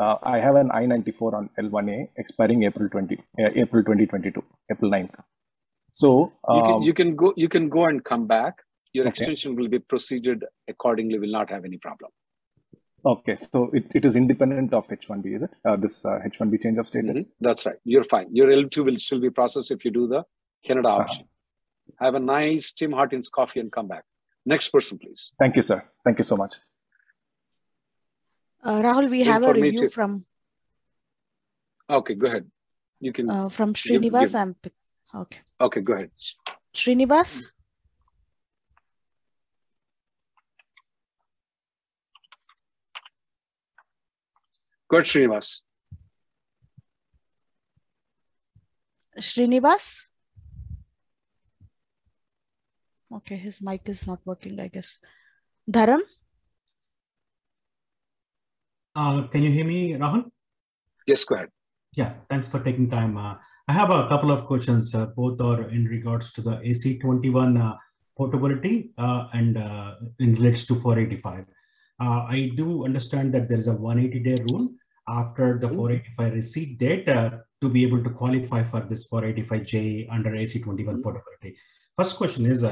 Uh, 0.00 0.16
I 0.22 0.38
have 0.38 0.56
an 0.56 0.70
I-94 0.70 1.34
on 1.34 1.50
L1A 1.58 2.08
expiring 2.16 2.64
April 2.64 2.88
20, 2.88 3.16
uh, 3.16 3.48
April 3.54 3.82
2022, 3.82 4.42
April 4.70 4.90
9th. 4.90 5.14
So, 5.92 6.32
You 6.48 6.62
can 6.62 6.74
um, 6.76 6.82
you 6.82 6.94
can 6.94 7.16
go 7.16 7.34
you 7.36 7.48
can 7.48 7.68
go 7.68 7.86
and 7.86 8.04
come 8.04 8.26
back. 8.26 8.54
Your 8.92 9.06
Okay. 9.06 9.10
extension 9.10 9.56
will 9.56 9.68
be 9.68 9.78
proceeded 9.80 10.44
accordingly. 10.68 11.18
Will 11.18 11.30
not 11.32 11.50
have 11.50 11.64
any 11.64 11.78
problem. 11.78 12.10
okay, 13.04 13.36
so 13.52 13.70
it, 13.72 13.84
it 13.94 14.04
is 14.04 14.16
independent 14.16 14.72
of 14.74 14.86
H1B, 14.88 15.36
is 15.36 15.42
it? 15.42 15.50
Uh, 15.64 15.76
this 15.76 16.04
uh, 16.04 16.18
H1B 16.26 16.62
change 16.62 16.78
of 16.78 16.86
status? 16.88 17.16
Mhm. 17.16 17.26
That's 17.40 17.66
right. 17.66 17.76
You're 17.84 18.04
fine. 18.04 18.28
Your 18.32 18.48
L2 18.48 18.84
will 18.84 18.98
still 18.98 19.20
be 19.20 19.30
processed 19.30 19.70
if 19.70 19.84
you 19.84 19.90
do 19.90 20.06
the 20.06 20.22
Canada 20.66 20.88
Uh-huh. 20.88 21.00
option. 21.02 21.24
Have 21.98 22.14
a 22.14 22.20
nice 22.20 22.72
Tim 22.72 22.92
Hortons 22.92 23.28
coffee 23.28 23.60
and 23.60 23.70
come 23.72 23.88
back. 23.88 24.04
Next 24.46 24.68
person, 24.70 24.98
please. 24.98 25.32
Thank 25.38 25.56
you, 25.56 25.62
sir. 25.62 25.82
Thank 26.04 26.18
you 26.18 26.24
so 26.24 26.36
much. 26.36 26.54
Uh, 28.62 28.80
Rahul, 28.82 29.10
we 29.10 29.22
have 29.24 29.42
a 29.44 29.52
review 29.54 29.70
Informative. 29.84 29.92
from 29.92 30.26
Okay, 31.88 32.14
go 32.14 32.26
ahead. 32.26 32.50
You 33.00 33.12
can. 33.12 33.28
uh, 33.30 33.48
from 33.48 33.72
give- 33.72 33.82
Srinivas. 34.02 34.32
give- 34.32 34.34
I'm 34.42 34.56
okay. 35.22 35.40
Okay, 35.60 35.80
go 35.80 35.92
ahead. 35.94 36.10
Srinivas, 36.74 37.44
Go 44.88 44.96
ahead, 44.98 45.06
Srinivas. 45.06 45.62
Srinivas. 49.18 50.09
Okay, 53.12 53.36
his 53.36 53.60
mic 53.60 53.88
is 53.88 54.06
not 54.06 54.20
working, 54.24 54.60
I 54.60 54.68
guess. 54.68 54.96
Dharam, 55.70 56.00
Uh, 58.94 59.22
can 59.28 59.42
you 59.42 59.50
hear 59.50 59.64
me, 59.64 59.92
Rahul? 59.94 60.30
Yes, 61.06 61.24
go 61.24 61.36
ahead. 61.36 61.48
Yeah, 61.94 62.14
thanks 62.28 62.48
for 62.48 62.60
taking 62.60 62.90
time. 62.90 63.16
Uh, 63.16 63.34
I 63.68 63.72
have 63.72 63.90
a 63.90 64.08
couple 64.08 64.32
of 64.32 64.46
questions. 64.46 64.94
Uh, 64.94 65.06
both 65.06 65.40
are 65.40 65.68
in 65.70 65.84
regards 65.84 66.32
to 66.32 66.42
the 66.42 66.56
AC21 66.56 67.60
uh, 67.60 67.76
portability 68.16 68.90
uh, 68.98 69.28
and 69.32 69.56
uh, 69.56 69.94
in 70.18 70.34
relates 70.34 70.66
to 70.66 70.74
485. 70.74 71.46
Uh, 72.00 72.26
I 72.28 72.50
do 72.56 72.84
understand 72.84 73.32
that 73.34 73.48
there 73.48 73.58
is 73.58 73.68
a 73.68 73.72
180 73.72 74.20
day 74.28 74.42
rule 74.50 74.70
after 75.08 75.58
the 75.58 75.68
485 75.68 76.32
receipt 76.34 76.78
date 76.78 77.08
uh, 77.08 77.30
to 77.60 77.68
be 77.68 77.84
able 77.84 78.02
to 78.02 78.10
qualify 78.10 78.64
for 78.64 78.80
this 78.80 79.08
485J 79.08 80.08
under 80.10 80.30
AC21 80.30 81.02
portability. 81.02 81.56
First 81.96 82.16
question 82.16 82.46
is, 82.46 82.64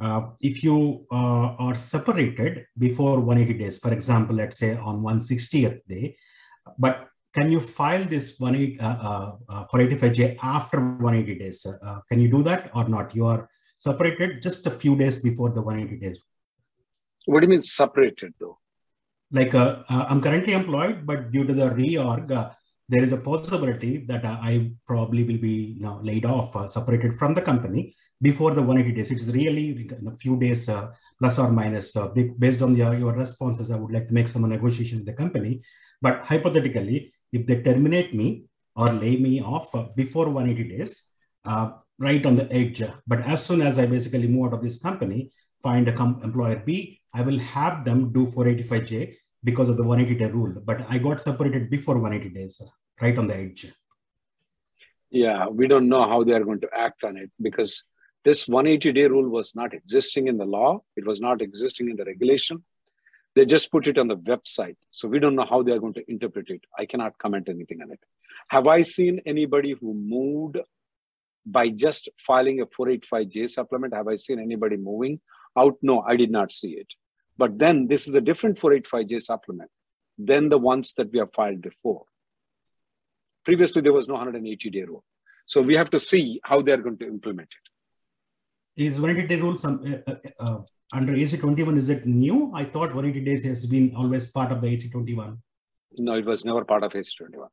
uh, 0.00 0.04
uh, 0.04 0.30
if 0.40 0.64
you 0.64 1.06
uh, 1.10 1.56
are 1.66 1.76
separated 1.76 2.66
before 2.78 3.20
180 3.20 3.58
days, 3.58 3.78
for 3.78 3.92
example, 3.92 4.36
let's 4.36 4.58
say 4.58 4.76
on 4.76 5.02
160th 5.02 5.80
day, 5.86 6.16
but 6.78 7.08
can 7.34 7.50
you 7.50 7.60
file 7.60 8.04
this 8.04 8.40
18, 8.40 8.80
uh, 8.80 8.84
uh, 8.84 9.52
uh, 9.52 9.66
485J 9.66 10.38
after 10.42 10.80
180 10.80 11.38
days? 11.38 11.66
Uh, 11.66 12.00
can 12.08 12.20
you 12.20 12.28
do 12.28 12.42
that 12.42 12.70
or 12.74 12.88
not? 12.88 13.14
You 13.14 13.26
are 13.26 13.48
separated 13.78 14.42
just 14.42 14.66
a 14.66 14.70
few 14.70 14.96
days 14.96 15.20
before 15.22 15.50
the 15.50 15.62
180 15.62 16.04
days. 16.04 16.20
What 17.26 17.40
do 17.40 17.46
you 17.46 17.50
mean 17.50 17.62
separated 17.62 18.34
though? 18.40 18.58
Like 19.30 19.54
uh, 19.54 19.82
uh, 19.88 20.06
I'm 20.08 20.20
currently 20.20 20.54
employed, 20.54 21.06
but 21.06 21.30
due 21.30 21.44
to 21.44 21.54
the 21.54 21.70
reorg, 21.70 22.32
uh, 22.32 22.50
there 22.88 23.04
is 23.04 23.12
a 23.12 23.16
possibility 23.16 23.98
that 24.08 24.24
uh, 24.24 24.38
I 24.42 24.72
probably 24.86 25.22
will 25.22 25.38
be 25.38 25.76
you 25.76 25.82
know, 25.82 26.00
laid 26.02 26.24
off, 26.24 26.56
uh, 26.56 26.66
separated 26.66 27.14
from 27.14 27.34
the 27.34 27.42
company 27.42 27.94
before 28.22 28.54
the 28.54 28.62
180 28.62 28.94
days. 28.96 29.10
It 29.10 29.20
is 29.20 29.32
really 29.32 29.88
a 30.06 30.16
few 30.16 30.38
days 30.38 30.68
uh, 30.68 30.90
plus 31.18 31.38
or 31.38 31.50
minus. 31.50 31.96
Uh, 31.96 32.08
based 32.38 32.62
on 32.62 32.72
the, 32.72 32.78
your 32.78 33.12
responses, 33.12 33.70
I 33.70 33.76
would 33.76 33.92
like 33.92 34.08
to 34.08 34.14
make 34.14 34.28
some 34.28 34.48
negotiation 34.48 34.98
with 34.98 35.06
the 35.06 35.14
company. 35.14 35.62
But 36.02 36.24
hypothetically, 36.24 37.12
if 37.32 37.46
they 37.46 37.62
terminate 37.62 38.14
me 38.14 38.44
or 38.76 38.92
lay 38.92 39.16
me 39.16 39.40
off 39.40 39.74
uh, 39.74 39.86
before 39.94 40.28
180 40.28 40.76
days, 40.76 41.10
uh, 41.44 41.72
right 41.98 42.24
on 42.24 42.36
the 42.36 42.50
edge. 42.52 42.82
But 43.06 43.20
as 43.22 43.44
soon 43.44 43.62
as 43.62 43.78
I 43.78 43.86
basically 43.86 44.26
move 44.26 44.46
out 44.46 44.54
of 44.54 44.62
this 44.62 44.80
company, 44.80 45.30
find 45.62 45.88
a 45.88 45.92
com- 45.92 46.20
employer 46.22 46.62
B, 46.64 47.00
I 47.12 47.22
will 47.22 47.38
have 47.38 47.84
them 47.84 48.12
do 48.12 48.26
485J 48.26 49.14
because 49.44 49.68
of 49.68 49.76
the 49.76 49.84
180 49.84 50.18
day 50.18 50.30
rule. 50.30 50.54
But 50.64 50.86
I 50.88 50.98
got 50.98 51.20
separated 51.20 51.70
before 51.70 51.98
180 51.98 52.34
days, 52.34 52.62
right 53.00 53.16
on 53.16 53.26
the 53.26 53.36
edge. 53.36 53.72
Yeah, 55.10 55.48
we 55.48 55.66
don't 55.66 55.88
know 55.88 56.04
how 56.08 56.22
they 56.22 56.32
are 56.32 56.44
going 56.44 56.60
to 56.60 56.70
act 56.72 57.04
on 57.04 57.16
it 57.16 57.30
because 57.40 57.82
this 58.24 58.48
180 58.48 58.92
day 58.92 59.06
rule 59.06 59.28
was 59.28 59.54
not 59.54 59.72
existing 59.72 60.28
in 60.28 60.36
the 60.36 60.44
law. 60.44 60.82
It 60.96 61.06
was 61.06 61.20
not 61.20 61.40
existing 61.40 61.88
in 61.88 61.96
the 61.96 62.04
regulation. 62.04 62.62
They 63.34 63.46
just 63.46 63.70
put 63.70 63.86
it 63.86 63.96
on 63.96 64.08
the 64.08 64.16
website. 64.16 64.76
So 64.90 65.08
we 65.08 65.18
don't 65.18 65.36
know 65.36 65.46
how 65.48 65.62
they 65.62 65.72
are 65.72 65.78
going 65.78 65.94
to 65.94 66.10
interpret 66.10 66.50
it. 66.50 66.64
I 66.78 66.84
cannot 66.86 67.16
comment 67.18 67.48
anything 67.48 67.80
on 67.80 67.92
it. 67.92 68.00
Have 68.48 68.66
I 68.66 68.82
seen 68.82 69.20
anybody 69.24 69.74
who 69.80 69.94
moved 69.94 70.58
by 71.46 71.68
just 71.68 72.08
filing 72.18 72.60
a 72.60 72.66
485J 72.66 73.48
supplement? 73.48 73.94
Have 73.94 74.08
I 74.08 74.16
seen 74.16 74.38
anybody 74.38 74.76
moving 74.76 75.20
out? 75.56 75.76
No, 75.80 76.02
I 76.06 76.16
did 76.16 76.30
not 76.30 76.52
see 76.52 76.72
it. 76.72 76.92
But 77.38 77.58
then 77.58 77.86
this 77.86 78.06
is 78.06 78.14
a 78.14 78.20
different 78.20 78.58
485J 78.58 79.22
supplement 79.22 79.70
than 80.18 80.48
the 80.48 80.58
ones 80.58 80.94
that 80.94 81.10
we 81.10 81.20
have 81.20 81.32
filed 81.32 81.62
before. 81.62 82.04
Previously, 83.44 83.80
there 83.80 83.94
was 83.94 84.08
no 84.08 84.14
180 84.14 84.70
day 84.70 84.82
rule. 84.82 85.04
So 85.46 85.62
we 85.62 85.76
have 85.76 85.90
to 85.90 85.98
see 85.98 86.40
how 86.44 86.60
they're 86.60 86.76
going 86.82 86.98
to 86.98 87.06
implement 87.06 87.48
it. 87.48 87.69
Is 88.76 89.00
180 89.00 89.28
day 89.28 89.40
rule 89.40 89.58
some, 89.58 90.02
uh, 90.06 90.10
uh, 90.10 90.16
uh, 90.38 90.58
under 90.92 91.12
AC21, 91.12 91.76
is 91.76 91.88
it 91.88 92.06
new? 92.06 92.52
I 92.54 92.64
thought 92.64 92.94
180 92.94 93.24
days 93.24 93.44
has 93.44 93.66
been 93.66 93.94
always 93.96 94.30
part 94.30 94.52
of 94.52 94.60
the 94.60 94.68
AC21. 94.68 95.36
No, 95.98 96.14
it 96.14 96.24
was 96.24 96.44
never 96.44 96.64
part 96.64 96.84
of 96.84 96.92
AC21. 96.92 97.48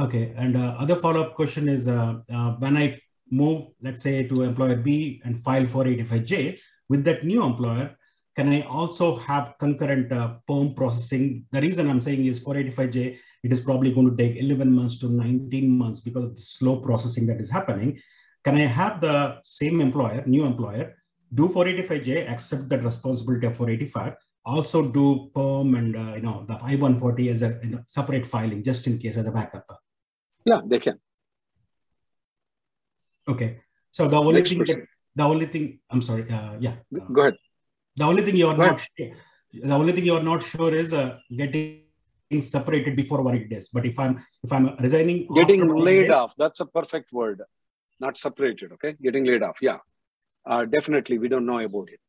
Okay, 0.00 0.32
and 0.36 0.56
uh, 0.56 0.76
other 0.78 0.96
follow-up 0.96 1.34
question 1.34 1.68
is 1.68 1.86
uh, 1.86 2.14
uh, 2.32 2.52
when 2.52 2.76
I 2.76 2.98
move, 3.30 3.66
let's 3.82 4.02
say, 4.02 4.26
to 4.28 4.42
employer 4.42 4.76
B 4.76 5.20
and 5.24 5.38
file 5.38 5.66
for 5.66 5.84
485J 5.84 6.58
with 6.88 7.04
that 7.04 7.24
new 7.24 7.42
employer, 7.44 7.96
can 8.36 8.48
I 8.52 8.62
also 8.62 9.18
have 9.18 9.54
concurrent 9.58 10.10
uh, 10.12 10.36
perm 10.48 10.74
processing? 10.74 11.44
The 11.50 11.60
reason 11.60 11.90
I'm 11.90 12.00
saying 12.00 12.24
is 12.24 12.42
485J, 12.42 13.18
it 13.42 13.52
is 13.52 13.60
probably 13.60 13.92
going 13.92 14.10
to 14.10 14.16
take 14.16 14.36
11 14.36 14.72
months 14.72 14.98
to 15.00 15.08
19 15.08 15.68
months 15.76 16.00
because 16.00 16.24
of 16.24 16.36
the 16.36 16.40
slow 16.40 16.76
processing 16.76 17.26
that 17.26 17.40
is 17.40 17.50
happening. 17.50 18.00
Can 18.44 18.56
I 18.56 18.66
have 18.66 19.00
the 19.00 19.38
same 19.42 19.80
employer, 19.80 20.24
new 20.26 20.44
employer, 20.44 20.96
do 21.32 21.48
485J, 21.48 22.30
accept 22.30 22.68
that 22.70 22.82
responsibility 22.82 23.46
of 23.46 23.56
485, 23.56 24.14
also 24.44 24.88
do 24.88 25.30
perm 25.34 25.74
and 25.74 25.96
uh, 25.96 26.14
you 26.14 26.22
know 26.22 26.44
the 26.48 26.54
I-140 26.54 27.32
as 27.34 27.42
a 27.42 27.60
you 27.62 27.70
know, 27.70 27.82
separate 27.86 28.26
filing 28.26 28.64
just 28.64 28.86
in 28.86 28.98
case 28.98 29.16
as 29.16 29.26
a 29.26 29.30
backup? 29.30 29.66
Yeah, 30.44 30.62
they 30.66 30.78
can. 30.78 30.98
Okay. 33.28 33.60
So 33.92 34.08
the 34.08 34.16
only 34.16 34.34
Next 34.34 34.50
thing 34.50 34.58
that, 34.64 34.86
the 35.14 35.24
only 35.24 35.46
thing 35.46 35.80
I'm 35.90 36.02
sorry, 36.02 36.30
uh, 36.30 36.56
yeah. 36.58 36.76
Go 37.12 37.22
ahead. 37.22 37.36
the 37.96 38.04
only 38.04 38.22
thing 38.22 38.36
you 38.36 38.48
are 38.48 38.56
Go 38.56 38.66
not 38.66 38.86
the 39.52 39.74
only 39.74 39.92
thing 39.92 40.04
you 40.04 40.14
are 40.14 40.22
not 40.22 40.42
sure 40.42 40.74
is 40.74 40.92
uh, 40.92 41.18
getting 41.36 41.82
separated 42.40 42.96
before 42.96 43.18
180 43.18 43.54
days. 43.54 43.68
But 43.68 43.84
if 43.84 43.98
I'm 43.98 44.24
if 44.42 44.52
I'm 44.52 44.76
resigning 44.78 45.26
Getting 45.34 45.68
laid 45.68 46.04
days, 46.04 46.12
off. 46.12 46.34
That's 46.38 46.60
a 46.60 46.66
perfect 46.66 47.12
word. 47.12 47.42
Not 48.00 48.18
separated. 48.18 48.72
Okay. 48.72 48.96
Getting 49.02 49.24
laid 49.24 49.42
off. 49.42 49.58
Yeah. 49.60 49.78
Uh, 50.46 50.64
definitely. 50.64 51.18
We 51.18 51.28
don't 51.28 51.46
know 51.46 51.58
about 51.58 51.90
it. 51.90 52.00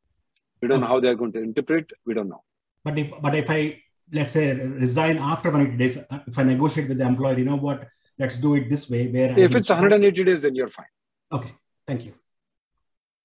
We 0.61 0.67
don't 0.67 0.79
know 0.79 0.87
how 0.87 0.99
they're 0.99 1.15
going 1.15 1.33
to 1.33 1.41
interpret. 1.41 1.91
We 2.05 2.13
don't 2.13 2.29
know. 2.29 2.43
But 2.83 2.97
if 2.97 3.11
but 3.21 3.35
if 3.35 3.49
I 3.49 3.81
let's 4.11 4.33
say 4.33 4.53
resign 4.53 5.17
after 5.17 5.49
180 5.49 5.77
days, 5.77 5.97
uh, 6.09 6.19
if 6.27 6.37
I 6.39 6.43
negotiate 6.43 6.87
with 6.89 6.97
the 6.99 7.05
employer, 7.05 7.37
you 7.37 7.45
know 7.45 7.57
what? 7.57 7.87
Let's 8.17 8.37
do 8.37 8.55
it 8.55 8.69
this 8.69 8.89
way. 8.89 9.07
Where 9.07 9.31
If 9.31 9.51
will- 9.51 9.57
it's 9.57 9.69
180 9.69 10.23
days, 10.23 10.41
then 10.43 10.55
you're 10.55 10.69
fine. 10.69 10.91
Okay. 11.31 11.53
Thank 11.87 12.05
you. 12.05 12.13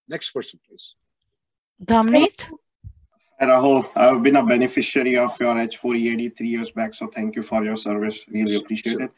Next 0.08 0.30
person, 0.30 0.60
please. 0.66 0.94
Dhamneet, 1.84 2.48
Hi, 3.38 3.46
Rahul. 3.46 3.86
I've 3.94 4.22
been 4.22 4.36
a 4.36 4.46
beneficiary 4.46 5.18
of 5.18 5.38
your 5.38 5.54
H4 5.54 5.94
EAD 5.94 6.36
three 6.36 6.48
years 6.48 6.70
back, 6.70 6.94
so 6.94 7.06
thank 7.08 7.36
you 7.36 7.42
for 7.42 7.62
your 7.62 7.76
service. 7.76 8.24
Really 8.28 8.54
appreciate 8.54 9.00
it. 9.00 9.10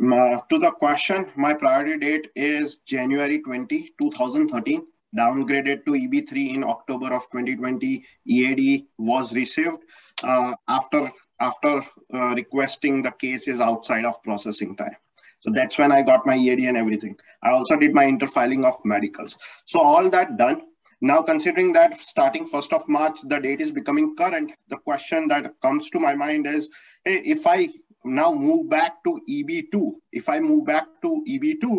To 0.00 0.58
the 0.58 0.70
question, 0.70 1.30
my 1.36 1.52
priority 1.52 1.98
date 1.98 2.30
is 2.34 2.76
January 2.86 3.42
20, 3.42 3.92
2013. 4.00 4.86
Downgraded 5.14 5.84
to 5.84 5.90
EB3 5.90 6.54
in 6.54 6.64
October 6.64 7.12
of 7.12 7.22
2020. 7.30 8.02
EAD 8.26 8.86
was 8.96 9.34
received 9.34 9.78
uh, 10.22 10.52
after 10.68 11.12
after 11.40 11.82
uh, 12.14 12.34
requesting 12.34 13.02
the 13.02 13.10
cases 13.10 13.60
outside 13.60 14.06
of 14.06 14.22
processing 14.22 14.74
time. 14.76 14.96
So 15.40 15.50
that's 15.50 15.76
when 15.76 15.92
I 15.92 16.02
got 16.02 16.24
my 16.24 16.36
EAD 16.36 16.60
and 16.60 16.76
everything. 16.78 17.16
I 17.42 17.50
also 17.50 17.76
did 17.76 17.92
my 17.92 18.04
interfiling 18.04 18.64
of 18.64 18.74
medicals. 18.84 19.36
So 19.66 19.80
all 19.80 20.08
that 20.08 20.38
done. 20.38 20.62
Now, 21.02 21.22
considering 21.22 21.72
that 21.74 21.98
starting 21.98 22.46
1st 22.48 22.72
of 22.74 22.88
March, 22.88 23.20
the 23.24 23.38
date 23.38 23.62
is 23.62 23.70
becoming 23.70 24.14
current, 24.16 24.52
the 24.68 24.76
question 24.76 25.28
that 25.28 25.58
comes 25.62 25.88
to 25.90 25.98
my 25.98 26.14
mind 26.14 26.46
is, 26.46 26.68
hey, 27.04 27.22
if 27.24 27.46
I 27.46 27.70
now 28.04 28.32
move 28.32 28.68
back 28.70 29.02
to 29.04 29.20
EB2, 29.28 29.92
if 30.12 30.28
I 30.28 30.40
move 30.40 30.66
back 30.66 30.86
to 31.02 31.24
EB2, 31.28 31.78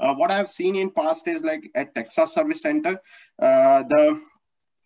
uh, 0.00 0.14
what 0.14 0.30
I've 0.30 0.50
seen 0.50 0.76
in 0.76 0.90
past 0.90 1.28
is 1.28 1.42
like 1.42 1.70
at 1.74 1.94
Texas 1.94 2.34
Service 2.34 2.62
Center, 2.62 3.00
uh, 3.40 3.84
the 3.88 4.20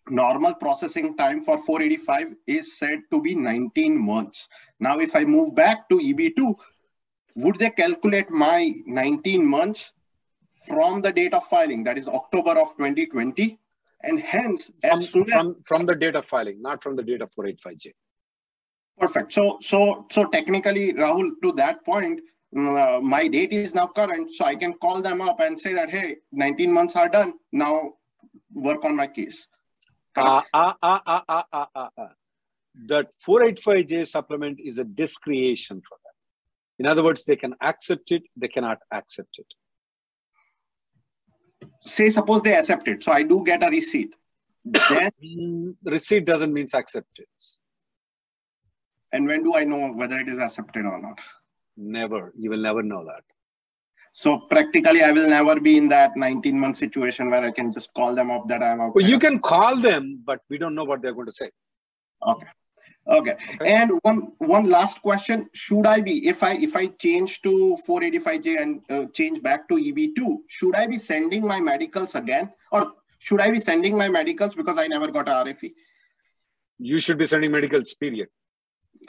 normal 0.09 0.53
processing 0.55 1.17
time 1.17 1.41
for 1.41 1.57
485 1.57 2.33
is 2.45 2.77
said 2.77 2.99
to 3.11 3.21
be 3.21 3.35
19 3.35 3.97
months. 3.99 4.47
Now, 4.79 4.99
if 4.99 5.15
I 5.15 5.25
move 5.25 5.55
back 5.55 5.89
to 5.89 5.97
EB2, 5.97 6.55
would 7.37 7.59
they 7.59 7.69
calculate 7.69 8.29
my 8.29 8.73
19 8.85 9.45
months 9.45 9.91
from 10.67 11.01
the 11.01 11.11
date 11.11 11.33
of 11.33 11.43
filing, 11.45 11.83
that 11.83 11.97
is 11.97 12.07
October 12.07 12.51
of 12.59 12.69
2020? 12.77 13.59
And 14.03 14.19
hence, 14.19 14.69
from, 14.81 14.99
as 14.99 15.09
soon 15.09 15.25
from, 15.25 15.55
as, 15.59 15.67
from 15.67 15.85
the 15.85 15.95
date 15.95 16.15
of 16.15 16.25
filing, 16.25 16.61
not 16.61 16.83
from 16.83 16.95
the 16.95 17.03
date 17.03 17.21
of 17.21 17.31
485J. 17.31 17.93
Perfect. 18.99 19.33
So, 19.33 19.57
so, 19.61 20.05
so 20.11 20.25
technically, 20.25 20.93
Rahul, 20.93 21.31
to 21.43 21.51
that 21.53 21.83
point, 21.85 22.21
uh, 22.57 22.99
my 23.01 23.27
date 23.27 23.51
is 23.51 23.75
now 23.75 23.87
current, 23.87 24.33
so 24.33 24.45
I 24.45 24.55
can 24.55 24.73
call 24.73 25.01
them 25.01 25.21
up 25.21 25.39
and 25.39 25.59
say 25.59 25.73
that, 25.73 25.89
hey, 25.89 26.17
19 26.31 26.71
months 26.71 26.95
are 26.95 27.09
done. 27.09 27.33
Now 27.51 27.93
work 28.53 28.85
on 28.85 28.95
my 28.95 29.07
case. 29.07 29.47
Ah, 30.15 30.43
ah, 30.53 30.75
ah, 30.81 31.01
ah, 31.05 31.23
ah, 31.29 31.45
ah, 31.53 31.89
ah. 31.97 32.09
That 32.87 33.07
485J 33.27 34.07
supplement 34.07 34.59
is 34.59 34.79
a 34.79 34.83
discretion 34.83 35.81
for 35.87 35.97
them. 36.03 36.13
In 36.79 36.85
other 36.85 37.03
words, 37.03 37.25
they 37.25 37.35
can 37.35 37.55
accept 37.61 38.11
it, 38.11 38.23
they 38.35 38.47
cannot 38.47 38.79
accept 38.91 39.39
it. 39.39 39.45
Say, 41.83 42.09
suppose 42.09 42.41
they 42.41 42.55
accept 42.55 42.87
it. 42.87 43.03
So 43.03 43.11
I 43.11 43.23
do 43.23 43.43
get 43.43 43.63
a 43.63 43.69
receipt. 43.69 44.13
Then, 44.65 45.11
Mm, 45.23 45.75
receipt 45.83 46.25
doesn't 46.25 46.53
mean 46.53 46.67
acceptance. 46.73 47.59
And 49.11 49.27
when 49.27 49.43
do 49.43 49.55
I 49.55 49.63
know 49.63 49.89
whether 49.93 50.19
it 50.19 50.27
is 50.27 50.37
accepted 50.37 50.85
or 50.85 50.99
not? 50.99 51.17
Never. 51.77 52.33
You 52.37 52.49
will 52.49 52.61
never 52.61 52.83
know 52.83 53.05
that. 53.05 53.23
So 54.13 54.39
practically, 54.49 55.03
I 55.03 55.11
will 55.11 55.29
never 55.29 55.59
be 55.59 55.77
in 55.77 55.89
that 55.89 56.17
19 56.17 56.59
month 56.59 56.77
situation 56.77 57.29
where 57.29 57.43
I 57.43 57.51
can 57.51 57.71
just 57.71 57.93
call 57.93 58.15
them 58.15 58.31
up 58.31 58.47
that 58.47 58.63
I'm 58.63 58.81
out. 58.81 58.95
Well, 58.95 59.05
you 59.05 59.19
can 59.19 59.39
call 59.39 59.79
them, 59.79 60.21
but 60.25 60.39
we 60.49 60.57
don't 60.57 60.73
know 60.73 60.83
what 60.83 61.01
they're 61.01 61.13
going 61.13 61.27
to 61.27 61.31
say. 61.31 61.51
Okay. 62.25 62.47
Okay. 63.07 63.37
And 63.63 63.91
one 64.01 64.31
one 64.39 64.69
last 64.69 65.01
question: 65.01 65.49
Should 65.53 65.85
I 65.85 66.01
be 66.01 66.27
if 66.27 66.43
I 66.43 66.53
if 66.55 66.75
I 66.75 66.87
change 66.87 67.41
to 67.43 67.77
485J 67.87 68.61
and 68.61 68.81
uh, 68.89 69.05
change 69.13 69.41
back 69.41 69.69
to 69.69 69.75
EB2? 69.75 70.37
Should 70.47 70.75
I 70.75 70.87
be 70.87 70.97
sending 70.97 71.47
my 71.47 71.59
medicals 71.59 72.15
again, 72.15 72.51
or 72.71 72.93
should 73.19 73.39
I 73.39 73.51
be 73.51 73.61
sending 73.61 73.97
my 73.97 74.09
medicals 74.09 74.55
because 74.55 74.77
I 74.77 74.87
never 74.87 75.07
got 75.09 75.29
a 75.29 75.31
RFE? 75.31 75.73
You 76.79 76.99
should 76.99 77.17
be 77.17 77.25
sending 77.25 77.51
medicals, 77.51 77.93
period. 77.93 78.27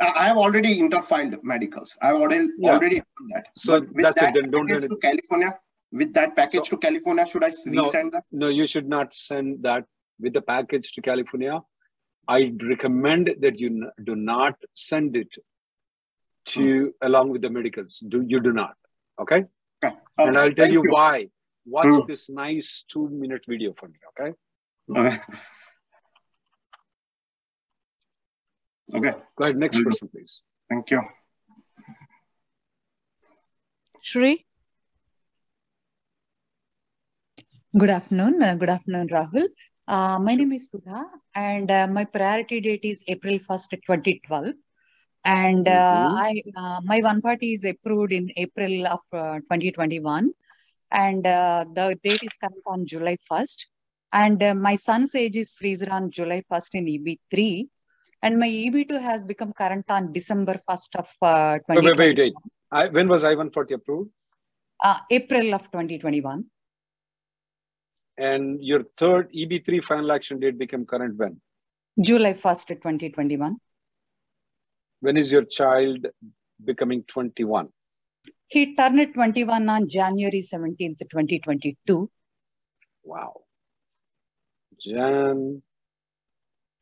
I 0.00 0.26
have 0.28 0.36
already 0.36 0.80
interfiled 0.80 1.42
medicals. 1.42 1.96
I've 2.00 2.16
already 2.16 2.48
Yeah. 2.58 2.72
already 2.72 2.96
done 3.00 3.28
that. 3.34 3.46
So 3.56 3.80
But 3.80 3.88
with 3.94 4.04
that's 4.04 4.22
it, 4.22 4.24
that 4.26 4.34
then 4.34 4.50
don't 4.50 4.66
do 4.66 4.74
package 4.74 4.90
to. 4.90 4.96
California. 4.96 5.58
With 5.90 6.12
that 6.14 6.36
package 6.36 6.66
So- 6.68 6.76
to 6.76 6.78
California, 6.78 7.26
should 7.26 7.44
I 7.44 7.52
No, 7.66 7.84
resend 7.84 8.12
that? 8.12 8.24
no, 8.30 8.48
you 8.48 8.66
should 8.66 8.88
not 8.88 9.14
send 9.14 9.62
that 9.62 9.86
with 10.20 10.34
the 10.34 10.42
package 10.42 10.92
to 10.92 11.02
California. 11.02 11.60
I 12.28 12.52
recommend 12.70 13.34
that 13.40 13.58
you 13.58 13.90
do 14.04 14.14
not 14.14 14.56
send 14.74 15.16
it 15.16 15.34
to 16.54 16.94
along 17.02 17.30
with 17.30 17.42
the 17.42 17.50
medicals. 17.50 17.98
Do 18.00 18.22
you 18.22 18.40
do 18.40 18.52
not? 18.52 18.76
Okay. 19.18 19.46
Okay. 19.84 19.96
and 20.18 20.30
Okay. 20.30 20.38
I'll 20.38 20.52
tell 20.52 20.66
Thank 20.66 20.72
you, 20.72 20.82
why. 20.90 21.30
Watch 21.64 21.86
Hmm. 21.94 22.06
this 22.06 22.28
nice 22.28 22.82
two 22.88 23.08
minute 23.08 23.44
video 23.46 23.72
for 23.74 23.88
me. 23.88 23.98
Okay. 24.10 24.34
Okay. 24.90 25.18
Okay. 28.94 29.14
Go 29.36 29.44
ahead. 29.44 29.56
Next 29.56 29.76
Will 29.78 29.84
person, 29.84 30.08
please. 30.08 30.42
Thank 30.68 30.90
you. 30.90 31.02
Shri, 34.00 34.46
Good 37.76 37.90
afternoon. 37.90 38.42
Uh, 38.42 38.54
good 38.54 38.70
afternoon, 38.70 39.08
Rahul. 39.08 39.46
Uh, 39.86 40.18
my 40.18 40.34
name 40.34 40.52
is 40.52 40.70
Sudha, 40.70 41.04
and 41.34 41.70
uh, 41.70 41.86
my 41.86 42.04
priority 42.04 42.60
date 42.60 42.84
is 42.84 43.04
April 43.06 43.38
1st, 43.38 43.82
2012. 43.86 44.54
And 45.24 45.68
uh, 45.68 46.08
Mhm. 46.08 46.18
I, 46.18 46.42
uh, 46.56 46.80
my 46.82 47.00
one 47.02 47.20
party 47.20 47.52
is 47.52 47.64
approved 47.64 48.12
in 48.12 48.30
April 48.36 48.86
of 48.86 49.00
uh, 49.12 49.40
2021, 49.40 50.30
and 50.90 51.26
uh, 51.26 51.66
the 51.74 51.98
date 52.02 52.22
is 52.22 52.36
current 52.38 52.62
on 52.64 52.86
July 52.86 53.18
1st. 53.30 53.66
And 54.12 54.42
uh, 54.42 54.54
my 54.54 54.74
son's 54.74 55.14
age 55.14 55.36
is 55.36 55.54
freezer 55.54 55.90
on 55.92 56.10
July 56.10 56.42
1st 56.50 56.74
in 56.74 56.86
EB3, 56.86 57.68
and 58.22 58.38
my 58.38 58.48
EB2 58.48 59.00
has 59.00 59.24
become 59.24 59.52
current 59.52 59.90
on 59.90 60.12
December 60.12 60.60
1st 60.68 60.96
of 60.96 61.08
uh, 61.22 61.58
Wait, 61.68 61.84
wait, 61.84 61.96
wait, 61.96 62.16
2021, 62.16 62.16
wait. 62.16 62.34
I, 62.70 62.88
when 62.88 63.08
was 63.08 63.24
I-140 63.24 63.72
approved? 63.74 64.10
uh, 64.82 64.98
April 65.10 65.54
of 65.54 65.62
2021. 65.70 66.44
And 68.16 68.62
your 68.62 68.84
third 68.96 69.32
EB3 69.32 69.84
final 69.84 70.12
action 70.12 70.40
date 70.40 70.58
became 70.58 70.84
current 70.84 71.16
when? 71.16 71.40
July 72.00 72.34
1st, 72.34 72.68
2021. 72.68 73.56
When 75.00 75.16
is 75.16 75.30
your 75.30 75.44
child 75.44 76.06
becoming 76.64 77.04
21? 77.04 77.68
He 78.48 78.74
turned 78.74 79.14
21 79.14 79.68
on 79.68 79.88
January 79.88 80.42
17th, 80.42 80.98
2022. 81.10 82.10
Wow. 83.04 83.34
Jan 84.80 85.62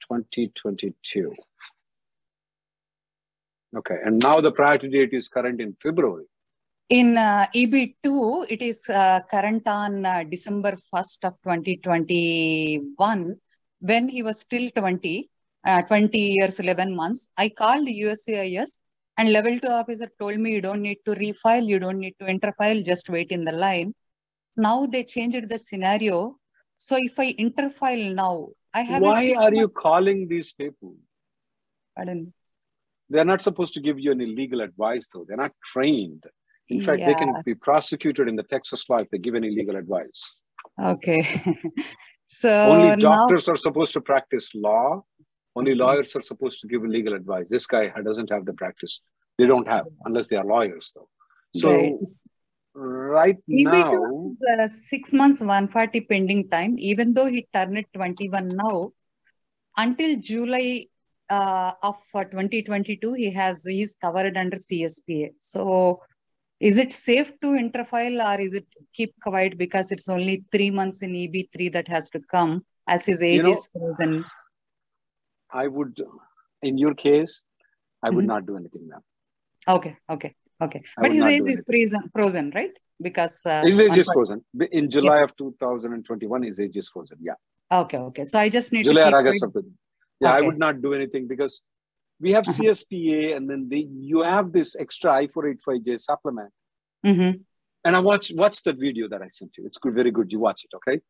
2022. 0.09 1.35
Okay, 3.77 3.99
and 4.05 4.23
now 4.23 4.41
the 4.41 4.53
priority 4.53 4.89
date 4.89 5.13
is 5.13 5.29
current 5.29 5.61
in 5.61 5.75
February. 5.75 6.25
In 6.89 7.19
uh, 7.19 7.47
EB2, 7.55 8.47
it 8.49 8.63
is 8.63 8.89
uh, 8.89 9.21
current 9.29 9.67
on 9.67 10.07
uh, 10.07 10.23
December 10.23 10.77
1st 10.95 11.25
of 11.25 11.35
2021 11.43 13.37
when 13.81 14.09
he 14.09 14.23
was 14.23 14.39
still 14.41 14.71
20, 14.71 15.29
uh, 15.67 15.83
20 15.83 16.19
years, 16.19 16.61
11 16.61 16.95
months. 16.95 17.29
I 17.37 17.49
called 17.49 17.89
USCIS 17.89 18.79
and 19.19 19.33
level 19.33 19.59
2 19.59 19.67
officer 19.69 20.09
told 20.21 20.39
me 20.39 20.53
you 20.53 20.61
don't 20.61 20.83
need 20.83 20.99
to 21.07 21.15
refile, 21.15 21.67
you 21.67 21.79
don't 21.79 21.99
need 21.99 22.15
to 22.21 22.27
interfile, 22.27 22.85
just 22.85 23.09
wait 23.09 23.31
in 23.31 23.45
the 23.45 23.53
line. 23.53 23.93
Now 24.57 24.87
they 24.87 25.05
changed 25.05 25.49
the 25.49 25.59
scenario. 25.59 26.37
So 26.77 26.97
if 26.99 27.19
I 27.19 27.33
interfile 27.33 28.15
now, 28.15 28.49
I 28.75 28.83
have 28.83 29.03
Why 29.03 29.35
are 29.39 29.55
you 29.55 29.69
calling 29.69 30.29
these 30.29 30.53
people? 30.53 30.97
Pardon. 31.97 32.33
They're 33.09 33.25
not 33.25 33.41
supposed 33.41 33.75
to 33.75 33.81
give 33.81 33.99
you 33.99 34.11
any 34.11 34.27
legal 34.27 34.61
advice, 34.61 35.09
though. 35.13 35.25
They're 35.27 35.37
not 35.37 35.53
trained. 35.65 36.25
In 36.69 36.81
fact, 36.81 37.07
they 37.07 37.15
can 37.15 37.33
be 37.45 37.55
prosecuted 37.55 38.29
in 38.29 38.35
the 38.35 38.43
Texas 38.43 38.85
law 38.89 38.97
if 38.97 39.09
they 39.11 39.19
give 39.19 39.37
any 39.37 39.51
legal 39.51 39.77
advice. 39.77 40.39
Okay. 40.83 41.43
so 42.27 42.51
Only 42.51 42.97
now, 42.97 42.97
doctors 42.97 43.49
are 43.49 43.57
supposed 43.57 43.93
to 43.93 44.01
practice 44.01 44.51
law. 44.55 45.05
Only 45.55 45.75
lawyers 45.75 46.17
are 46.17 46.23
supposed 46.23 46.61
to 46.61 46.67
give 46.67 46.83
legal 46.83 47.15
advice. 47.15 47.49
This 47.49 47.67
guy 47.67 47.93
doesn't 48.05 48.31
have 48.31 48.45
the 48.45 48.53
practice. 48.53 49.01
They 49.39 49.47
don't 49.47 49.69
have, 49.69 49.87
unless 50.05 50.29
they 50.29 50.37
are 50.37 50.45
lawyers, 50.45 50.93
though. 50.95 51.09
So 51.55 51.71
Right. 51.71 51.95
Right 52.77 53.39
EB2 53.49 54.07
now, 54.07 54.31
is 54.31 54.43
uh, 54.59 54.67
six 54.67 55.13
months 55.13 55.41
140 55.41 56.01
pending 56.03 56.49
time, 56.49 56.77
even 56.79 57.15
though 57.15 57.27
he 57.27 57.47
turned 57.55 57.85
21 57.95 58.57
now. 58.57 58.93
Until 59.77 60.19
July 60.21 60.87
uh, 61.29 61.73
of 61.83 61.97
uh, 62.15 62.25
2022, 62.25 63.15
he 63.15 63.31
has 63.33 63.65
he's 63.65 63.97
covered 64.01 64.37
under 64.37 64.57
CSPA. 64.57 65.31
So, 65.39 66.01
is 66.61 66.79
it 66.79 66.93
safe 66.93 67.33
to 67.41 67.49
interfile 67.49 68.25
or 68.25 68.41
is 68.41 68.55
it 68.55 68.67
keep 68.95 69.15
quiet 69.21 69.59
because 69.59 69.93
it's 69.93 70.09
only 70.09 70.45
three 70.51 70.71
months 70.71 71.03
in 71.03 71.15
EB3 71.15 71.73
that 71.73 71.89
has 71.89 72.11
to 72.11 72.21
come 72.21 72.65
as 72.87 73.05
his 73.05 73.23
age 73.23 73.43
know, 73.43 73.53
is 73.53 73.69
frozen? 73.73 74.25
I 75.53 75.67
would, 75.67 76.01
in 76.63 76.79
your 76.79 76.95
case, 76.95 77.43
I 78.03 78.11
would 78.11 78.25
Mhm. 78.25 78.29
not 78.29 78.47
do 78.47 78.57
anything 78.57 78.89
now. 78.89 79.03
Okay, 79.69 79.97
okay, 80.09 80.35
okay. 80.61 80.83
I 80.99 81.03
But 81.03 81.13
his 81.13 81.23
age 81.25 81.43
is 81.47 81.65
frozen, 81.67 82.11
frozen, 82.13 82.53
right? 82.55 82.71
Because 83.01 83.45
uh, 83.45 83.63
His 83.63 83.81
age 83.81 83.97
is 83.99 84.11
frozen. 84.13 84.45
In 84.73 84.91
July 84.91 85.21
of 85.23 85.37
2021, 85.37 86.43
his 86.45 86.59
age 86.61 86.77
is 86.77 86.89
frozen. 86.89 87.19
Yeah. 87.21 87.35
Okay, 87.71 87.99
okay. 87.99 88.25
So 88.25 88.39
I 88.39 88.49
just 88.49 88.73
need 88.73 88.85
July 88.85 89.03
to 89.03 89.09
or 89.09 89.11
keep 89.11 89.15
August 89.19 89.41
quiet. 89.41 89.57
of 89.57 89.65
the, 89.65 89.71
Yeah, 90.21 90.33
I 90.33 90.41
would 90.41 90.59
not 90.59 90.81
do 90.81 90.95
anything 90.95 91.27
because 91.29 91.61
we 92.21 92.33
have 92.33 92.47
Uh-huh. 92.49 92.63
CSPA 92.63 93.37
and 93.37 93.51
then 93.51 93.69
they, 93.69 93.87
you 94.13 94.23
have 94.23 94.53
this 94.53 94.77
extra 94.77 95.11
I485J 95.23 95.99
supplement. 96.01 96.53
Mhm. 97.05 97.41
And 97.85 97.95
I 97.95 98.01
watch 98.01 98.33
watch 98.35 98.63
that 98.63 98.79
video 98.79 99.09
that 99.09 99.21
I 99.23 99.29
sent 99.29 99.57
you. 99.59 99.67
It's 99.67 99.79
good, 99.79 99.95
very 99.95 100.11
good. 100.11 100.33
You 100.33 100.41
watch 100.41 100.65
it, 100.65 100.73
okay? 100.79 101.01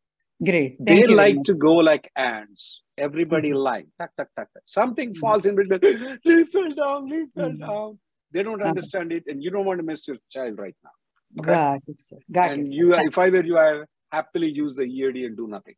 Great. 0.43 0.77
Thank 0.77 0.87
they 0.87 1.07
like 1.07 1.41
to 1.43 1.53
go 1.57 1.75
like 1.75 2.11
ants. 2.15 2.83
Everybody 2.97 3.53
like 3.53 3.87
tuck, 3.97 4.11
tuck, 4.17 4.27
tuck, 4.35 4.49
tuck. 4.53 4.63
Something 4.65 5.15
falls 5.15 5.45
in 5.47 5.55
between. 5.55 6.19
leaf 6.25 6.49
fell 6.49 6.71
down, 6.81 7.09
leaf 7.09 7.29
fell 7.33 7.49
Mhm. 7.51 7.59
down. 7.59 7.99
They 8.31 8.43
don't 8.43 8.61
Uh-huh. 8.61 8.69
understand 8.69 9.11
it, 9.11 9.23
and 9.27 9.43
you 9.43 9.49
don't 9.49 9.65
want 9.65 9.79
to 9.79 9.85
miss 9.85 10.07
your 10.07 10.17
child 10.29 10.59
right 10.59 10.75
now. 10.83 10.95
Okay? 11.39 11.51
Got 11.53 11.81
it, 11.87 12.01
sir. 12.01 12.17
Got 12.31 12.51
and 12.51 12.61
it, 12.67 12.71
sir. 12.71 12.77
you, 12.77 12.89
Thank- 12.91 13.09
if 13.11 13.17
I 13.17 13.29
were 13.29 13.43
you, 13.43 13.57
I 13.57 13.83
happily 14.11 14.49
use 14.49 14.75
the 14.75 14.83
EAD 14.83 15.25
and 15.25 15.37
do 15.37 15.47
nothing. 15.47 15.75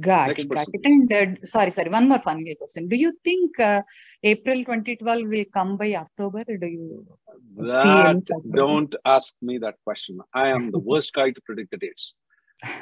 Got 0.00 0.28
Next 0.28 0.44
it, 0.44 0.48
got 0.48 0.66
it. 0.72 0.80
And 0.84 1.12
uh, 1.12 1.44
sorry, 1.44 1.70
sorry, 1.70 1.90
one 1.90 2.08
more 2.08 2.18
final 2.18 2.42
question. 2.58 2.88
Do 2.88 2.96
you 2.96 3.12
think 3.22 3.60
uh, 3.60 3.82
April 4.22 4.56
2012 4.64 5.28
will 5.28 5.44
come 5.52 5.76
by 5.76 5.94
October? 5.94 6.42
Do 6.42 6.66
you 6.66 7.06
That 7.56 8.22
don't 8.54 8.94
ask 9.04 9.34
me 9.42 9.58
that 9.58 9.74
question. 9.84 10.20
I 10.32 10.48
am 10.48 10.70
the 10.70 10.78
worst 10.90 11.12
guy 11.12 11.30
to 11.32 11.40
predict 11.44 11.70
the 11.72 11.76
dates. 11.76 12.14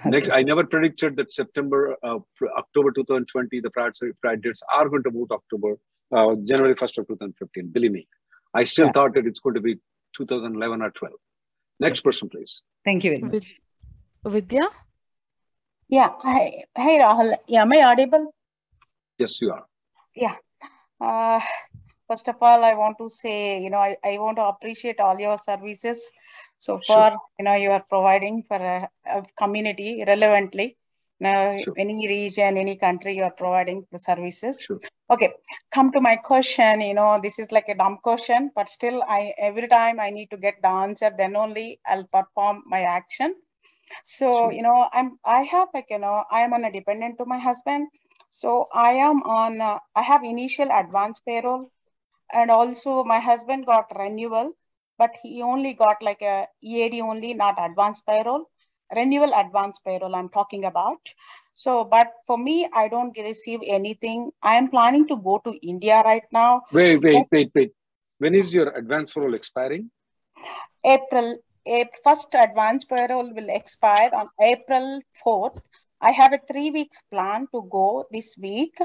Next, 0.04 0.28
I 0.30 0.42
never 0.42 0.64
predicted 0.64 1.16
that 1.16 1.32
September, 1.32 1.96
uh, 2.04 2.18
October 2.56 2.92
2020, 2.92 3.60
the 3.60 3.70
prior, 3.70 3.90
prior 4.20 4.36
dates 4.36 4.62
are 4.72 4.88
going 4.88 5.02
to 5.02 5.10
move 5.10 5.28
to 5.30 5.34
October, 5.34 5.78
uh, 6.12 6.36
January 6.44 6.74
1st 6.76 6.98
of 6.98 7.08
2015. 7.08 7.68
Believe 7.68 7.90
me, 7.92 8.06
I 8.54 8.64
still 8.64 8.86
Yeah. 8.86 8.92
thought 8.92 9.14
that 9.14 9.26
it's 9.26 9.40
going 9.40 9.54
to 9.54 9.60
be 9.60 9.78
2011 10.16 10.82
or 10.82 10.90
12. 10.90 11.14
Next 11.80 12.02
person, 12.02 12.28
please. 12.28 12.62
Thank 12.84 13.04
you 13.04 13.10
very 13.18 13.22
much. 13.22 13.46
Vidya? 14.24 14.68
Yeah. 15.88 16.10
Hi, 16.22 16.64
hi 16.76 16.98
Rahul. 16.98 17.36
Yeah, 17.48 17.62
am 17.62 17.72
I 17.72 17.82
audible? 17.82 18.34
Yes, 19.18 19.40
you 19.40 19.52
are. 19.52 19.64
Yeah. 20.14 20.36
Uh, 21.00 21.40
first 22.08 22.28
of 22.28 22.36
all, 22.40 22.62
I 22.64 22.74
want 22.74 22.98
to 22.98 23.08
say, 23.08 23.60
you 23.62 23.70
know, 23.70 23.78
I, 23.78 23.96
I 24.04 24.18
want 24.18 24.36
to 24.36 24.44
appreciate 24.44 25.00
all 25.00 25.18
your 25.18 25.38
services 25.38 26.10
so 26.58 26.80
Sure. 26.82 26.94
far, 26.94 27.18
you 27.38 27.44
know, 27.44 27.54
you 27.54 27.70
are 27.72 27.84
providing 27.88 28.44
for 28.44 28.56
a, 28.56 28.88
a 29.06 29.22
community 29.36 30.04
relevantly. 30.06 30.76
Now, 31.22 31.40
Sure. 31.64 31.74
any 31.84 32.06
region, 32.08 32.58
any 32.58 32.76
country, 32.76 33.16
you 33.16 33.24
are 33.24 33.36
providing 33.42 33.86
the 33.92 33.98
services. 33.98 34.58
Sure. 34.60 34.80
Okay, 35.10 35.30
come 35.74 35.92
to 35.92 36.00
my 36.00 36.16
question. 36.16 36.80
You 36.80 36.94
know, 36.94 37.20
this 37.22 37.38
is 37.38 37.52
like 37.52 37.68
a 37.68 37.74
dumb 37.74 37.98
question, 38.02 38.50
but 38.56 38.68
still, 38.68 39.02
I 39.08 39.32
every 39.38 39.68
time 39.68 40.00
I 40.00 40.10
need 40.10 40.30
to 40.30 40.36
get 40.36 40.60
the 40.62 40.68
answer, 40.68 41.10
then 41.16 41.36
only 41.36 41.80
I'll 41.86 42.06
perform 42.18 42.62
my 42.66 42.82
action. 42.82 43.36
So, 44.04 44.28
Sure. 44.38 44.52
you 44.52 44.62
know, 44.62 44.88
I'm 44.92 45.18
I 45.24 45.42
have 45.42 45.68
like, 45.74 45.86
you 45.90 45.98
know, 45.98 46.24
I 46.30 46.40
am 46.40 46.54
on 46.54 46.64
a 46.64 46.72
dependent 46.72 47.18
to 47.18 47.26
my 47.26 47.38
husband. 47.38 47.88
So 48.32 48.68
I 48.72 48.92
am 48.92 49.22
on, 49.24 49.60
uh, 49.60 49.78
I 49.94 50.02
have 50.02 50.24
initial 50.24 50.68
advance 50.72 51.20
parole 51.20 51.70
and 52.32 52.50
also 52.50 53.04
my 53.04 53.18
husband 53.20 53.66
got 53.66 53.92
renewal, 53.98 54.52
but 54.98 55.10
he 55.22 55.42
only 55.42 55.74
got 55.74 56.02
like 56.02 56.22
a 56.22 56.48
EAD 56.62 57.00
only, 57.02 57.34
not 57.34 57.56
advance 57.58 58.00
parole. 58.02 58.46
Renewal 58.94 59.32
advance 59.34 59.78
parole 59.78 60.14
I'm 60.14 60.28
talking 60.28 60.64
about. 60.64 61.00
So, 61.54 61.84
but 61.84 62.08
for 62.26 62.38
me, 62.38 62.68
I 62.74 62.88
don't 62.88 63.16
receive 63.18 63.60
anything. 63.66 64.30
I 64.42 64.54
am 64.56 64.68
planning 64.70 65.06
to 65.08 65.16
go 65.16 65.38
to 65.44 65.52
India 65.66 66.02
right 66.04 66.24
now. 66.32 66.62
Wait, 66.72 67.02
wait, 67.02 67.14
Yes. 67.14 67.28
wait, 67.30 67.50
wait. 67.54 67.72
When 68.18 68.34
is 68.34 68.54
your 68.54 68.68
advance 68.70 69.12
parole 69.12 69.34
expiring? 69.34 69.90
April, 70.84 71.36
April 71.66 72.00
first 72.04 72.28
advance 72.34 72.84
parole 72.84 73.32
will 73.34 73.48
expire 73.48 74.10
on 74.14 74.28
April 74.40 75.00
4th. 75.22 75.60
I 76.00 76.10
have 76.12 76.32
a 76.32 76.38
three 76.38 76.70
weeks 76.70 77.00
plan 77.10 77.46
to 77.54 77.62
go 77.70 78.06
this 78.10 78.36
week. 78.38 78.76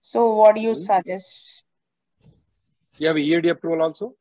So 0.00 0.34
what 0.34 0.56
do 0.56 0.60
you 0.62 0.74
Mhm. 0.74 0.76
suggest? 0.76 1.64
You 2.98 3.08
have 3.08 3.16
a 3.16 3.20
EAD 3.20 3.48
approval 3.50 3.82
also? 3.82 4.14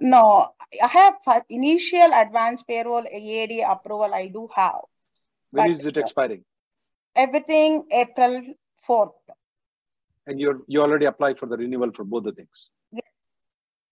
No, 0.00 0.52
I 0.82 0.86
have 0.86 1.14
initial 1.48 2.10
advance 2.14 2.62
parole 2.62 3.04
EAD 3.06 3.64
approval 3.68 4.14
I 4.14 4.28
do 4.28 4.48
have. 4.54 4.80
When 5.50 5.66
But 5.66 5.70
is 5.70 5.86
it 5.86 5.96
expiring? 5.96 6.44
everything 7.16 7.84
April 7.90 8.42
4th. 8.88 9.12
And 10.26 10.38
you're 10.38 10.60
you 10.66 10.82
already 10.82 11.06
applied 11.06 11.38
for 11.38 11.46
the 11.46 11.56
renewal 11.56 11.90
for 11.92 12.04
both 12.04 12.24
the 12.24 12.32
things. 12.32 12.70
Yes. 12.92 13.02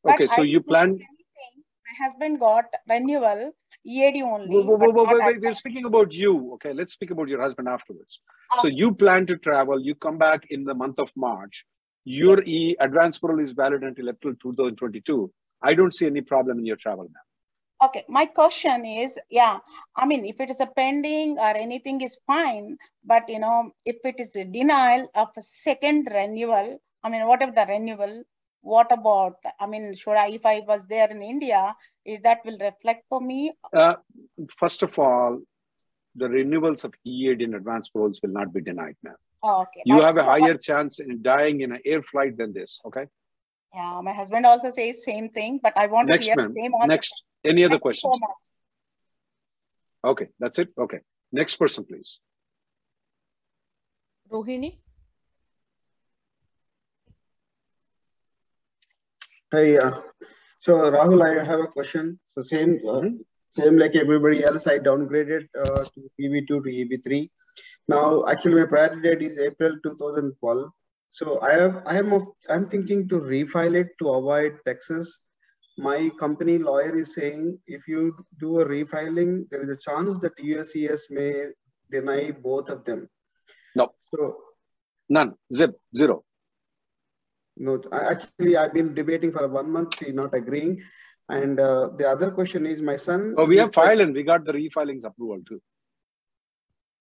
But 0.04 0.14
Okay, 0.14 0.26
so 0.26 0.42
I 0.42 0.44
you 0.44 0.60
plan. 0.60 0.90
My 0.92 2.06
husband 2.06 2.38
got 2.40 2.66
renewal 2.88 3.52
EAD 3.84 4.22
only. 4.22 4.56
Wait, 4.56 4.66
wait, 4.66 4.94
but 4.94 5.06
wait, 5.08 5.24
wait. 5.24 5.40
We're 5.40 5.54
speaking 5.54 5.86
about 5.86 6.12
you. 6.12 6.52
Okay, 6.54 6.72
let's 6.74 6.92
speak 6.92 7.10
about 7.10 7.28
your 7.28 7.40
husband 7.40 7.68
afterwards. 7.68 8.20
Ah. 8.52 8.58
So 8.60 8.68
you 8.68 8.94
plan 8.94 9.26
to 9.26 9.36
travel. 9.38 9.80
You 9.80 9.94
come 9.94 10.18
back 10.18 10.46
in 10.50 10.64
the 10.64 10.74
month 10.74 10.98
of 10.98 11.10
March. 11.16 11.64
Your 12.04 12.38
Yes. 12.38 12.48
e 12.48 12.76
advance 12.78 13.18
parole 13.18 13.40
is 13.40 13.52
valid 13.52 13.82
until 13.82 14.08
April 14.10 14.34
2022. 14.40 15.32
I 15.62 15.74
don't 15.74 15.92
see 15.92 16.06
any 16.06 16.20
problem 16.20 16.58
in 16.58 16.66
your 16.66 16.76
travel 16.76 17.04
now. 17.04 17.86
Okay, 17.86 18.04
my 18.08 18.24
question 18.24 18.86
is, 18.86 19.18
yeah, 19.28 19.58
I 19.94 20.06
mean, 20.06 20.24
if 20.24 20.40
it 20.40 20.48
is 20.50 20.60
a 20.60 20.66
pending 20.66 21.38
or 21.38 21.48
anything 21.56 22.00
is 22.00 22.16
fine, 22.26 22.78
but 23.04 23.28
you 23.28 23.38
know, 23.38 23.70
if 23.84 23.96
it 24.04 24.18
is 24.18 24.34
a 24.34 24.44
denial 24.44 25.10
of 25.14 25.28
a 25.36 25.42
second 25.42 26.08
renewal, 26.10 26.80
I 27.02 27.10
mean, 27.10 27.26
whatever 27.28 27.52
the 27.52 27.66
renewal, 27.68 28.22
what 28.62 28.90
about, 28.90 29.36
I 29.60 29.66
mean, 29.66 29.94
should 29.94 30.14
I, 30.14 30.28
if 30.30 30.46
I 30.46 30.60
was 30.66 30.86
there 30.88 31.10
in 31.10 31.20
India, 31.22 31.76
is 32.06 32.20
that 32.22 32.38
will 32.46 32.56
reflect 32.58 33.04
for 33.10 33.20
me? 33.20 33.52
Uh, 33.74 33.96
first 34.56 34.82
of 34.82 34.98
all, 34.98 35.40
the 36.14 36.28
renewals 36.30 36.82
of 36.84 36.94
EAD 37.04 37.42
in 37.42 37.54
advance 37.54 37.90
paroles 37.90 38.18
will 38.22 38.30
not 38.30 38.54
be 38.54 38.62
denied, 38.62 38.96
ma'am. 39.02 39.16
Oh, 39.42 39.60
okay, 39.62 39.82
You 39.84 39.96
that's 39.96 40.06
have 40.06 40.16
a 40.16 40.24
what- 40.24 40.40
higher 40.40 40.56
chance 40.56 40.98
in 40.98 41.20
dying 41.20 41.60
in 41.60 41.72
an 41.72 41.80
air 41.84 42.02
flight 42.02 42.38
than 42.38 42.54
this. 42.54 42.80
Okay. 42.86 43.06
Yeah, 43.74 44.00
my 44.02 44.12
husband 44.12 44.46
also 44.46 44.70
says 44.70 45.04
same 45.04 45.28
thing, 45.28 45.60
but 45.62 45.72
I 45.76 45.86
want 45.86 46.08
to 46.08 46.12
Next, 46.14 46.26
hear 46.26 46.36
ma'am. 46.36 46.54
the 46.54 46.60
same 46.60 46.72
answer. 46.74 46.86
Next. 46.88 47.22
Any 47.44 47.64
other 47.64 47.78
Thank 47.78 47.84
you 47.84 47.94
so 47.94 48.08
questions? 48.08 48.20
much. 48.20 48.30
Okay, 50.12 50.28
that's 50.38 50.58
it. 50.58 50.68
Okay. 50.78 51.00
Next 51.32 51.56
person, 51.56 51.84
please. 51.84 52.20
Rohini? 54.30 54.78
Hi, 59.52 59.76
uh, 59.76 60.00
so 60.58 60.74
Rahul, 60.90 61.22
I 61.24 61.44
have 61.44 61.60
a 61.60 61.66
question. 61.66 62.18
So 62.24 62.42
same, 62.42 62.80
uh, 62.88 63.02
same 63.58 63.78
like 63.78 63.94
everybody 63.94 64.42
else, 64.44 64.66
I 64.66 64.78
downgraded 64.78 65.46
uh, 65.58 65.84
to 65.84 66.10
EB2 66.20 66.46
to 66.48 66.60
EB3. 66.62 67.30
Now, 67.88 68.24
actually, 68.26 68.54
my 68.56 68.66
priority 68.66 69.02
date 69.02 69.22
is 69.22 69.38
April 69.38 69.76
2012. 69.84 70.70
So 71.18 71.40
I 71.40 71.52
have, 71.54 71.82
I 71.86 71.96
am, 71.96 72.12
of, 72.12 72.24
I'm 72.50 72.68
thinking 72.68 73.08
to 73.08 73.14
refile 73.18 73.74
it 73.74 73.88
to 74.00 74.10
avoid 74.10 74.58
taxes. 74.66 75.20
My 75.78 76.10
company 76.20 76.58
lawyer 76.58 76.94
is 76.94 77.14
saying 77.14 77.58
if 77.66 77.88
you 77.88 78.14
do 78.38 78.60
a 78.60 78.66
refiling, 78.66 79.48
there 79.50 79.62
is 79.62 79.70
a 79.70 79.78
chance 79.78 80.18
that 80.18 80.36
USCS 80.36 81.04
may 81.08 81.44
deny 81.90 82.32
both 82.32 82.68
of 82.68 82.84
them. 82.84 83.08
No, 83.74 83.94
So 84.10 84.36
none. 85.08 85.32
Zip. 85.54 85.74
Zero. 85.96 86.22
No, 87.56 87.80
actually, 87.92 88.58
I've 88.58 88.74
been 88.74 88.92
debating 88.92 89.32
for 89.32 89.48
one 89.48 89.70
month, 89.70 89.98
he's 90.00 90.12
not 90.12 90.34
agreeing. 90.34 90.82
And 91.30 91.58
uh, 91.58 91.92
the 91.96 92.10
other 92.10 92.30
question 92.30 92.66
is 92.66 92.82
my 92.82 92.96
son. 92.96 93.34
Oh, 93.38 93.46
we 93.46 93.56
have 93.56 93.72
filed 93.72 94.00
and 94.00 94.14
we 94.14 94.22
got 94.22 94.44
the 94.44 94.52
refilings 94.52 95.04
approval 95.04 95.40
too. 95.48 95.62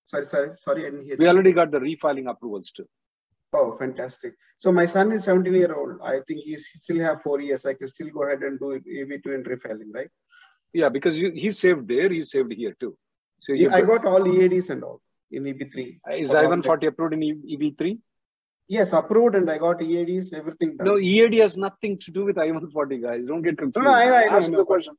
Sorry, 0.08 0.26
sorry, 0.26 0.52
sorry, 0.58 0.86
I 0.86 0.92
didn't 0.92 1.06
hear. 1.06 1.18
We 1.20 1.28
already 1.28 1.52
got 1.52 1.72
the 1.72 1.80
refiling 1.80 2.30
approvals 2.30 2.72
too. 2.72 2.88
Oh, 3.54 3.78
fantastic. 3.78 4.34
So 4.58 4.72
my 4.72 4.86
son 4.86 5.12
is 5.12 5.24
17 5.26 5.54
year 5.54 5.74
old. 5.74 6.00
I 6.04 6.20
think 6.28 6.42
he 6.42 6.58
still 6.58 7.00
have 7.00 7.22
four 7.22 7.40
years. 7.40 7.66
I 7.66 7.74
can 7.74 7.88
still 7.88 8.10
go 8.10 8.24
ahead 8.24 8.42
and 8.42 8.60
do 8.60 8.72
it 8.72 8.84
EB2 8.86 9.36
and 9.36 9.46
refiling, 9.46 9.94
right? 9.94 10.10
Yeah, 10.74 10.90
because 10.90 11.22
you, 11.22 11.32
he 11.32 11.52
saved 11.52 11.88
there, 11.88 12.10
he 12.10 12.22
saved 12.22 12.52
here 12.52 12.76
too. 12.80 12.98
So 13.40 13.54
Yeah, 13.54 13.70
you 13.70 13.70
I 13.72 13.82
got 13.82 14.06
all 14.06 14.28
EADs 14.28 14.70
and 14.72 14.84
all 14.84 15.02
in 15.32 15.44
EB3. 15.44 16.00
is 16.18 16.32
for 16.32 16.38
all 16.40 16.52
I-140 16.52 16.88
approved 16.88 17.14
in 17.14 17.24
E- 17.24 17.58
EB3? 17.58 17.98
Yes, 18.68 18.94
approved 18.94 19.36
and 19.36 19.50
I 19.50 19.58
got 19.58 19.82
EADs, 19.82 20.34
everything 20.34 20.76
done. 20.76 20.88
No, 20.88 20.98
EAD 20.98 21.36
has 21.36 21.56
nothing 21.56 21.98
to 22.00 22.12
do 22.12 22.26
with 22.26 22.38
I-140 22.38 23.02
guys. 23.02 23.22
Don't 23.26 23.42
get 23.42 23.58
confused. 23.58 23.86
no, 23.86 23.92
I 23.94 24.06
know, 24.06 24.14
I 24.14 24.24
Ask 24.24 24.48
I 24.50 24.52
know, 24.52 24.58
the 24.58 24.66
question. 24.66 24.96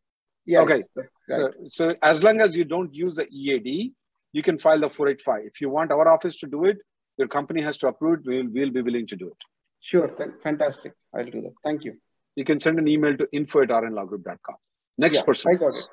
Yeah, 0.46 0.60
okay. 0.60 0.82
So, 1.28 1.50
so 1.66 1.92
as 2.02 2.22
long 2.22 2.40
as 2.40 2.56
you 2.56 2.64
don't 2.64 2.94
use 2.94 3.16
the 3.16 3.26
EAD, 3.28 3.92
you 4.32 4.42
can 4.42 4.56
file 4.56 4.80
the 4.80 4.88
485. 4.88 5.42
If 5.46 5.60
you 5.60 5.68
want 5.68 5.90
our 5.90 6.08
office 6.08 6.36
to 6.36 6.46
do 6.46 6.64
it, 6.66 6.78
your 7.18 7.28
company 7.28 7.62
has 7.62 7.78
to 7.78 7.88
approve 7.88 8.20
it. 8.20 8.26
We'll, 8.26 8.48
we'll 8.52 8.70
be 8.70 8.82
willing 8.82 9.06
to 9.08 9.16
do 9.16 9.28
it. 9.28 9.36
Sure, 9.80 10.08
th- 10.08 10.30
fantastic. 10.42 10.92
I'll 11.14 11.24
do 11.24 11.40
that. 11.42 11.54
Thank 11.64 11.84
you. 11.84 11.96
You 12.34 12.44
can 12.44 12.58
send 12.60 12.78
an 12.78 12.88
email 12.88 13.16
to 13.16 13.28
info 13.32 13.62
at 13.62 13.68
rnlawgroup.com. 13.68 14.56
Next 14.98 15.18
Yeah, 15.18 15.22
person. 15.24 15.52
I 15.52 15.56
got 15.56 15.74
it. 15.74 15.88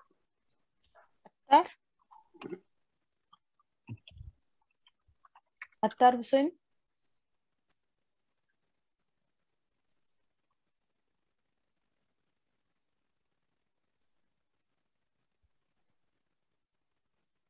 Attar? 1.50 1.70
Attar 5.84 6.12
Hussain? 6.18 6.52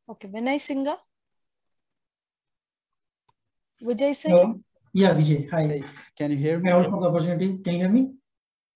Okay, 0.09 0.27
Vinay 0.27 0.59
Singha? 0.59 0.97
Vijay 3.84 4.15
Singh? 4.15 4.36
Hello. 4.36 4.60
Yeah, 4.93 5.13
Vijay. 5.13 5.50
Hi. 5.52 5.67
Hey, 5.67 5.84
can 6.17 6.32
you 6.32 6.38
hear 6.38 6.60
me? 6.60 6.72
I 6.72 6.74
also 6.74 6.91
have 6.91 7.02
the 7.02 7.10
opportunity. 7.10 7.58
Can 7.63 7.74
you 7.74 7.80
hear 7.80 7.89
me? 7.89 8.12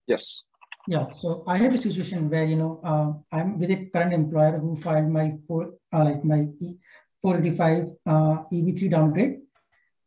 Yes. 0.05 0.43
Yeah. 0.87 1.05
So 1.15 1.43
I 1.47 1.57
have 1.57 1.73
a 1.73 1.77
situation 1.77 2.29
where 2.29 2.43
you 2.43 2.55
know 2.55 2.81
uh, 2.83 3.13
I'm 3.31 3.59
with 3.59 3.71
a 3.71 3.85
current 3.93 4.13
employer 4.13 4.57
who 4.59 4.75
filed 4.75 5.09
my 5.09 5.35
four 5.47 5.75
uh, 5.93 6.03
like 6.03 6.23
my 6.23 6.47
485 7.21 7.91
uh, 8.05 8.35
EB3 8.51 8.91
downgrade, 8.91 9.37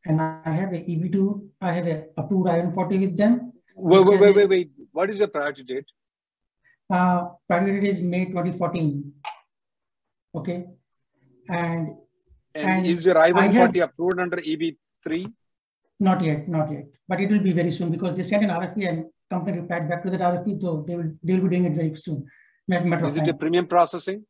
and 0.05 0.21
I 0.21 0.53
have 0.53 0.73
a 0.73 0.81
EB2. 0.81 1.49
I 1.61 1.73
have 1.73 1.87
a 1.87 2.05
approved 2.17 2.49
I-140 2.49 3.01
with 3.01 3.17
them. 3.17 3.53
Wait, 3.77 4.05
wait, 4.05 4.21
wait, 4.21 4.37
wait, 4.37 4.49
wait. 4.49 4.71
What 4.93 5.11
is 5.11 5.19
the 5.19 5.29
priority 5.29 5.65
date? 5.65 5.87
Uh, 6.93 7.29
priority 7.49 7.81
date 7.81 7.89
is 7.89 8.03
May 8.03 8.27
2014. 8.27 9.13
Okay. 10.35 10.67
And 11.49 11.97
and, 12.55 12.69
and 12.69 12.87
is 12.87 13.07
your 13.07 13.19
I-140 13.19 13.77
have, 13.77 13.91
approved 13.91 14.19
under 14.19 14.41
EB3? 15.07 15.33
Not 16.01 16.23
yet, 16.23 16.49
not 16.49 16.73
yet. 16.73 16.87
But 17.07 17.21
it 17.21 17.31
will 17.31 17.41
be 17.41 17.53
very 17.53 17.71
soon 17.71 17.91
because 17.91 18.17
they 18.17 18.23
sent 18.23 18.45
an 18.45 18.51
RFE 18.51 18.89
and 18.89 19.05
company 19.31 19.61
replied 19.61 19.89
back 19.89 20.03
to 20.03 20.11
that 20.11 20.21
RFE, 20.21 20.61
so 20.61 20.85
they 20.87 20.97
will 20.97 21.13
they 21.23 21.35
will 21.35 21.49
be 21.49 21.57
doing 21.57 21.67
it 21.67 21.75
very 21.75 21.97
soon. 21.97 22.27
Matter 22.69 23.07
is 23.07 23.17
it 23.17 23.29
a 23.29 23.35
premium 23.35 23.67
processing? 23.67 24.25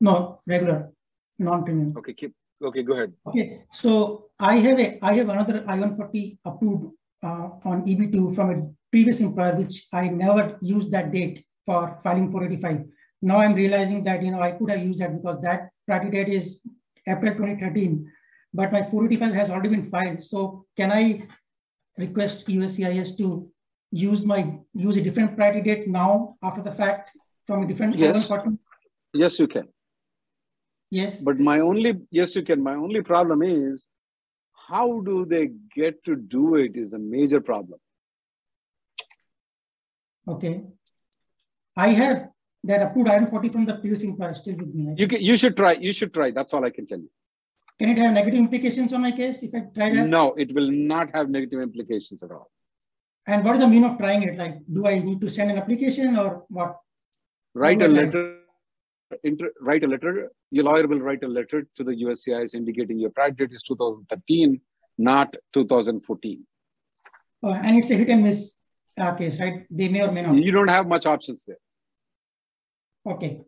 No, 0.00 0.40
regular, 0.46 0.90
non-premium. 1.38 1.94
Okay, 1.98 2.12
keep 2.12 2.34
okay, 2.62 2.82
go 2.82 2.92
ahead. 2.92 3.12
Okay, 3.26 3.62
so 3.72 4.26
I 4.38 4.56
have 4.56 4.78
a 4.78 4.98
I 5.02 5.14
have 5.14 5.28
another 5.28 5.64
I-140 5.66 6.38
approved 6.44 6.92
uh, 7.22 7.48
on 7.64 7.84
EB2 7.86 8.34
from 8.34 8.50
a 8.50 8.56
previous 8.90 9.20
employer, 9.20 9.56
which 9.56 9.86
I 9.92 10.08
never 10.08 10.56
used 10.60 10.92
that 10.92 11.12
date 11.12 11.44
for 11.66 11.98
filing 12.02 12.30
485. 12.30 12.84
Now 13.22 13.38
I'm 13.38 13.54
realizing 13.54 14.04
that 14.04 14.22
you 14.22 14.30
know 14.30 14.40
I 14.40 14.52
could 14.52 14.70
have 14.70 14.84
used 14.84 15.00
that 15.00 15.14
because 15.16 15.40
that 15.42 15.70
priority 15.86 16.10
date 16.10 16.28
is 16.28 16.60
April 17.06 17.32
2013, 17.32 18.12
but 18.52 18.72
my 18.72 18.82
485 18.82 19.34
has 19.34 19.50
already 19.50 19.68
been 19.68 19.90
filed. 19.90 20.22
So 20.22 20.64
can 20.76 20.92
I 20.92 21.26
request 21.96 22.46
USCIS 22.46 23.16
to 23.18 23.50
use 23.90 24.24
my 24.24 24.58
use 24.74 24.96
a 24.96 25.02
different 25.02 25.36
priority 25.36 25.62
date 25.62 25.88
now 25.88 26.36
after 26.42 26.62
the 26.62 26.72
fact 26.72 27.10
from 27.46 27.62
a 27.62 27.66
different 27.66 27.96
yes. 27.96 28.30
Yes, 29.14 29.38
you 29.38 29.48
can. 29.48 29.68
Yes. 30.90 31.20
But 31.20 31.38
my 31.38 31.60
only 31.60 32.00
yes, 32.10 32.36
you 32.36 32.42
can. 32.42 32.62
My 32.62 32.74
only 32.74 33.02
problem 33.02 33.42
is 33.42 33.86
how 34.68 35.00
do 35.00 35.24
they 35.24 35.50
get 35.74 36.04
to 36.04 36.14
do 36.14 36.56
it 36.56 36.76
is 36.76 36.92
a 36.92 36.98
major 36.98 37.40
problem. 37.40 37.80
Okay. 40.26 40.62
I 41.76 41.88
have 41.88 42.28
that 42.64 42.82
approved 42.82 43.08
I-140 43.08 43.52
from 43.52 43.64
the 43.64 43.74
previous 43.74 44.02
employer 44.02 44.34
still 44.34 44.56
with 44.56 44.74
me. 44.74 44.94
You 44.96 45.08
can, 45.08 45.22
you 45.22 45.36
should 45.36 45.56
try. 45.56 45.72
You 45.72 45.92
should 45.92 46.12
try. 46.12 46.30
That's 46.30 46.52
all 46.52 46.64
I 46.64 46.70
can 46.70 46.86
tell 46.86 46.98
you. 46.98 47.10
Can 47.78 47.90
it 47.90 47.98
have 47.98 48.12
negative 48.12 48.40
implications 48.40 48.92
on 48.92 49.02
my 49.02 49.12
case 49.12 49.42
if 49.42 49.54
I 49.54 49.60
try 49.74 49.90
that? 49.90 50.06
No, 50.06 50.34
it 50.34 50.52
will 50.52 50.70
not 50.70 51.14
have 51.14 51.30
negative 51.30 51.60
implications 51.60 52.22
at 52.24 52.32
all. 52.32 52.50
And 53.26 53.44
what 53.44 53.54
is 53.54 53.60
the 53.60 53.68
mean 53.68 53.84
of 53.84 53.98
trying 53.98 54.22
it? 54.22 54.36
Like, 54.36 54.56
do 54.72 54.86
I 54.86 54.98
need 54.98 55.20
to 55.20 55.28
send 55.30 55.50
an 55.50 55.58
application 55.58 56.16
or 56.16 56.44
what? 56.48 56.76
Write 57.54 57.82
a 57.82 57.88
letter. 57.88 58.40
Inter, 59.22 59.50
write 59.60 59.84
a 59.84 59.86
letter. 59.86 60.30
Your 60.50 60.64
lawyer 60.64 60.86
will 60.86 61.00
write 61.00 61.22
a 61.22 61.28
letter 61.28 61.66
to 61.76 61.84
the 61.84 61.92
USCIS 61.92 62.54
indicating 62.54 62.98
your 62.98 63.10
priority 63.10 63.46
date 63.46 63.54
is 63.54 63.62
2013, 63.62 64.60
not 64.98 65.36
2014. 65.52 66.46
Uh, 67.42 67.48
and 67.48 67.78
it's 67.78 67.90
a 67.90 67.94
hit 67.94 68.08
and 68.08 68.24
miss 68.24 68.58
uh, 68.98 69.14
case, 69.14 69.38
right? 69.38 69.66
They 69.70 69.88
may 69.88 70.02
or 70.02 70.10
may 70.10 70.22
not. 70.22 70.34
You 70.34 70.50
don't 70.50 70.68
have 70.68 70.88
much 70.88 71.06
options 71.06 71.44
there. 71.44 71.58
Okay. 73.06 73.42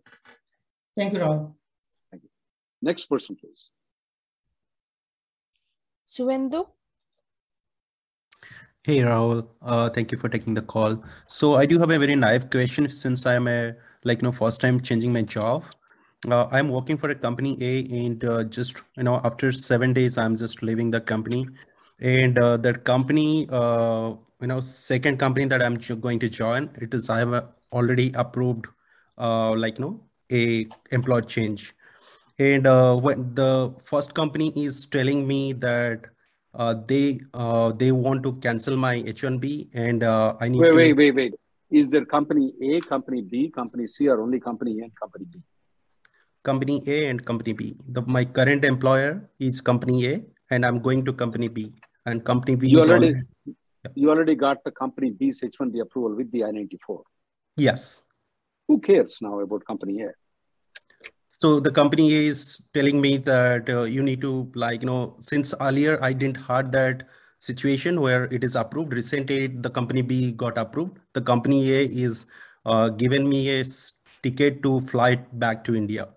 Thank 0.97 1.15
you, 1.15 1.19
Rahul. 1.19 1.55
Thank 2.11 2.23
you. 2.23 2.29
Next 2.81 3.07
person, 3.07 3.37
please. 3.37 3.71
Suvendu. 6.11 6.67
Hey 8.83 9.01
Rahul, 9.03 9.47
uh, 9.63 9.91
thank 9.91 10.11
you 10.11 10.19
for 10.19 10.29
taking 10.29 10.55
the 10.55 10.63
call. 10.63 11.05
So 11.27 11.55
I 11.55 11.67
do 11.67 11.79
have 11.79 11.91
a 11.91 11.99
very 11.99 12.17
naive 12.17 12.51
question 12.51 12.89
since 12.91 13.27
I'm 13.27 13.47
a 13.47 13.75
like 14.03 14.23
you 14.23 14.27
know 14.27 14.33
first 14.33 14.61
time 14.61 14.81
changing 14.81 15.13
my 15.13 15.23
job. 15.23 15.65
Uh, 16.29 16.47
I'm 16.51 16.69
working 16.69 16.97
for 16.97 17.11
a 17.11 17.15
company 17.15 17.57
A, 17.61 17.85
and 18.01 18.25
uh, 18.25 18.43
just 18.45 18.83
you 18.97 19.05
know 19.05 19.21
after 19.23 19.53
seven 19.53 19.93
days 19.93 20.19
I'm 20.19 20.37
just 20.37 20.63
leaving 20.63 20.91
the 20.91 21.01
company, 21.01 21.47
and 22.01 22.39
uh, 22.39 22.57
that 22.57 22.85
company 22.85 23.47
uh, 23.51 24.15
you 24.41 24.49
know 24.49 24.61
second 24.61 25.19
company 25.19 25.47
that 25.47 25.63
I'm 25.63 25.77
going 25.77 26.19
to 26.19 26.29
join 26.29 26.71
it 26.81 26.93
is 26.93 27.09
I 27.09 27.21
have 27.21 27.45
already 27.73 28.11
approved 28.15 28.67
uh, 29.19 29.55
like 29.55 29.79
you 29.79 29.85
know 29.85 30.01
a 30.33 30.67
employee 30.91 31.23
change, 31.37 31.73
and 32.49 32.65
when 33.03 33.35
the 33.35 33.75
first 33.85 34.15
company 34.15 34.53
is 34.57 34.87
telling 34.87 35.27
me 35.27 35.53
that 35.53 36.07
uh, 36.55 36.75
they 36.87 37.21
uh, 37.35 37.71
they 37.73 37.93
want 37.93 38.23
to 38.23 38.33
cancel 38.45 38.77
my 38.77 39.03
H1B 39.03 39.69
and 39.73 40.03
uh, 40.03 40.37
I 40.41 40.49
need 40.49 40.59
wait, 40.59 40.71
to... 40.71 40.75
wait, 40.75 40.93
wait, 40.95 41.15
wait. 41.15 41.35
Is 41.71 41.91
there 41.91 42.05
company 42.05 42.53
A, 42.63 42.81
company 42.81 43.23
B, 43.23 43.49
company 43.51 43.87
C, 43.87 44.09
or 44.09 44.21
only 44.21 44.41
company 44.41 44.81
A 44.81 44.85
and 44.85 45.01
company 45.01 45.27
B? 45.33 45.41
Company 46.43 46.83
A 46.87 47.09
and 47.09 47.25
company 47.25 47.53
B. 47.53 47.77
The, 47.89 48.03
my 48.03 48.25
current 48.25 48.65
employer 48.65 49.31
is 49.39 49.61
company 49.61 50.07
A, 50.09 50.25
and 50.51 50.67
I'm 50.67 50.81
going 50.81 51.05
to 51.05 51.13
company 51.13 51.47
B. 51.47 51.73
And 52.07 52.25
company 52.25 52.57
B 52.57 52.69
you 52.69 52.81
is 52.81 52.89
already, 52.89 53.07
already... 53.07 53.95
you 53.95 54.11
already 54.11 54.35
got 54.35 54.65
the 54.65 54.73
company 54.73 55.11
B's 55.11 55.43
H1B 55.43 55.81
approval 55.83 56.17
with 56.17 56.33
the 56.33 56.45
I-94. 56.45 57.03
Yes. 57.57 58.03
Who 58.67 58.81
cares 58.81 59.19
now 59.21 59.39
about 59.39 59.65
company 59.65 60.03
A? 60.03 60.11
So 61.41 61.59
the 61.59 61.71
company 61.71 62.13
is 62.13 62.61
telling 62.75 63.01
me 63.01 63.17
that 63.17 63.69
uh, 63.71 63.83
you 63.83 64.03
need 64.03 64.21
to 64.21 64.51
like 64.55 64.83
you 64.83 64.87
know 64.87 65.17
since 65.21 65.55
earlier 65.67 65.99
i 66.09 66.13
didn't 66.13 66.37
had 66.49 66.71
that 66.73 67.05
situation 67.39 68.01
where 68.01 68.25
it 68.39 68.45
is 68.45 68.57
approved 68.63 68.93
recently 68.93 69.47
the 69.47 69.71
company 69.71 70.03
b 70.03 70.33
got 70.33 70.59
approved. 70.59 70.99
The 71.15 71.23
company 71.23 71.73
a 71.73 71.85
is 71.87 72.27
uh, 72.67 72.91
given 72.91 73.29
me 73.29 73.61
a 73.61 73.65
ticket 74.23 74.63
to 74.63 74.81
fly 74.83 75.15
back 75.45 75.65
to 75.65 75.75
india. 75.75 76.09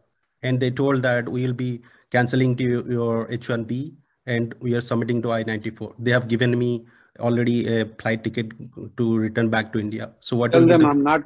And 0.42 0.60
they 0.60 0.70
told 0.70 1.02
that 1.04 1.30
we 1.30 1.46
will 1.46 1.54
be 1.54 1.82
canceling 2.12 2.58
to 2.58 2.64
your 2.96 3.28
h1b 3.28 3.94
and 4.26 4.54
we 4.60 4.74
are 4.74 4.82
submitting 4.82 5.22
to 5.22 5.30
i94 5.30 5.94
they 6.00 6.12
have 6.12 6.28
given 6.28 6.58
me 6.60 6.86
already 7.20 7.58
a 7.78 7.86
flight 8.02 8.26
ticket 8.26 8.52
to 8.98 9.18
return 9.18 9.50
back 9.50 9.72
to 9.72 9.80
india. 9.80 10.12
So 10.20 10.36
what 10.36 10.52
tell 10.52 10.68
them 10.68 10.82
the... 10.82 10.90
i'm 10.90 11.04
not 11.04 11.24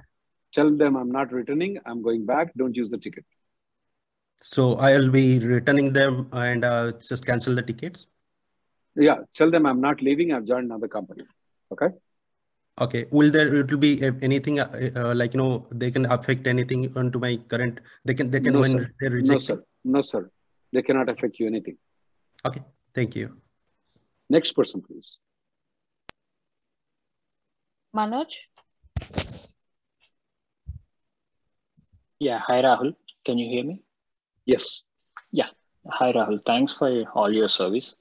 tell 0.54 0.70
them 0.84 0.96
i'm 0.96 1.12
not 1.12 1.32
returning. 1.32 1.80
I'm 1.88 2.04
going 2.04 2.28
back. 2.28 2.54
Don't 2.56 2.76
use 2.76 2.92
the 2.92 3.00
ticket 3.00 3.26
so 4.42 4.76
I'll 4.76 5.10
be 5.10 5.40
returning 5.40 5.94
them 5.94 6.28
and 6.32 6.64
uh, 6.64 6.94
just 7.08 7.26
cancel 7.26 7.56
the 7.56 7.62
tickets. 7.62 8.08
Yeah, 8.96 9.18
tell 9.34 9.52
them 9.52 9.66
I'm 9.66 9.82
not 9.82 10.02
leaving. 10.02 10.34
I've 10.34 10.46
joined 10.46 10.66
another 10.66 10.88
company. 10.88 11.24
Okay. 11.72 11.90
Okay. 12.80 13.06
Will 13.12 13.32
there 13.32 13.54
it 13.56 13.72
will 13.72 13.80
be 13.80 14.04
anything 14.22 14.60
uh, 14.60 14.90
uh, 14.96 15.14
like 15.16 15.34
you 15.34 15.40
know 15.40 15.68
they 15.72 15.92
can 15.92 16.06
affect 16.06 16.48
anything 16.48 16.92
onto 16.96 17.20
my 17.20 17.38
current? 17.48 17.80
They 18.06 18.14
can 18.14 18.30
they 18.30 18.40
can 18.40 18.54
no, 18.54 18.60
when 18.62 18.72
sir. 18.72 18.92
they 19.00 19.10
reject. 19.10 19.30
No 19.30 19.38
sir. 19.38 19.64
No 19.84 20.02
sir. 20.02 20.32
They 20.74 20.82
cannot 20.82 21.10
affect 21.10 21.40
you 21.40 21.48
anything. 21.48 21.78
Okay. 22.46 22.62
Thank 22.94 23.16
you. 23.16 23.38
Next 24.30 24.52
person, 24.54 24.82
please. 24.82 25.18
Manoj. 27.96 28.36
Yeah. 32.20 32.40
Hi 32.40 32.62
Rahul. 32.62 32.96
Can 33.26 33.38
you 33.38 33.50
hear 33.50 33.64
me? 33.64 33.82
Yes. 34.48 34.82
Yeah. 35.32 35.50
Hi, 35.92 36.14
Rahul. 36.14 36.40
Thanks 36.46 36.74
for 36.74 36.90
all 37.14 37.32
your 37.32 37.50
service. 37.50 37.96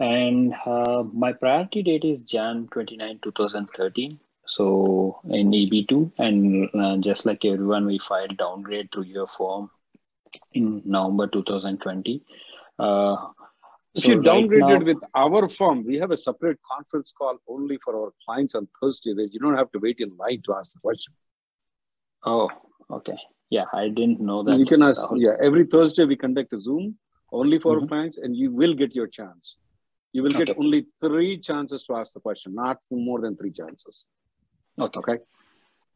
And 0.00 0.52
uh, 0.66 1.04
my 1.12 1.32
priority 1.32 1.84
date 1.84 2.04
is 2.04 2.22
Jan 2.22 2.68
29, 2.72 3.20
2013. 3.22 4.18
So 4.46 5.20
in 5.30 5.52
EB2, 5.52 6.12
and 6.18 6.68
uh, 6.74 6.96
just 6.98 7.24
like 7.24 7.44
everyone, 7.44 7.86
we 7.86 7.98
filed 7.98 8.36
downgrade 8.36 8.90
through 8.92 9.04
your 9.04 9.28
form 9.28 9.70
in 10.52 10.82
November 10.84 11.28
2020. 11.28 12.22
Uh, 12.78 13.16
if 13.94 14.02
so 14.04 14.10
you 14.10 14.20
downgraded 14.20 14.60
right 14.60 14.80
now, 14.80 14.84
with 14.84 15.02
our 15.14 15.48
firm, 15.48 15.84
we 15.84 15.96
have 15.98 16.10
a 16.10 16.16
separate 16.16 16.58
conference 16.68 17.14
call 17.16 17.38
only 17.48 17.78
for 17.84 17.94
our 17.96 18.12
clients 18.24 18.56
on 18.56 18.66
Thursday 18.80 19.14
where 19.14 19.26
you 19.26 19.38
don't 19.38 19.56
have 19.56 19.70
to 19.70 19.78
wait 19.78 20.00
in 20.00 20.14
line 20.16 20.42
to 20.44 20.54
ask 20.54 20.72
the 20.72 20.80
question. 20.80 21.14
Oh, 22.24 22.50
okay. 22.90 23.16
Yeah, 23.50 23.64
I 23.72 23.88
didn't 23.88 24.20
know 24.20 24.42
that. 24.42 24.58
You 24.58 24.66
can 24.66 24.82
ask. 24.82 25.02
Yeah, 25.14 25.36
every 25.42 25.66
Thursday 25.66 26.04
we 26.04 26.16
conduct 26.16 26.52
a 26.52 26.58
Zoom 26.58 26.96
only 27.32 27.58
for 27.58 27.76
mm-hmm. 27.76 27.88
clients, 27.88 28.18
and 28.18 28.36
you 28.36 28.50
will 28.50 28.74
get 28.74 28.94
your 28.94 29.06
chance. 29.06 29.56
You 30.12 30.22
will 30.22 30.30
get 30.30 30.50
okay. 30.50 30.58
only 30.58 30.86
three 31.00 31.36
chances 31.38 31.82
to 31.84 31.96
ask 31.96 32.14
the 32.14 32.20
question, 32.20 32.54
not 32.54 32.78
more 32.90 33.20
than 33.20 33.36
three 33.36 33.50
chances. 33.50 34.06
Okay. 34.78 34.98
Okay. 35.00 35.18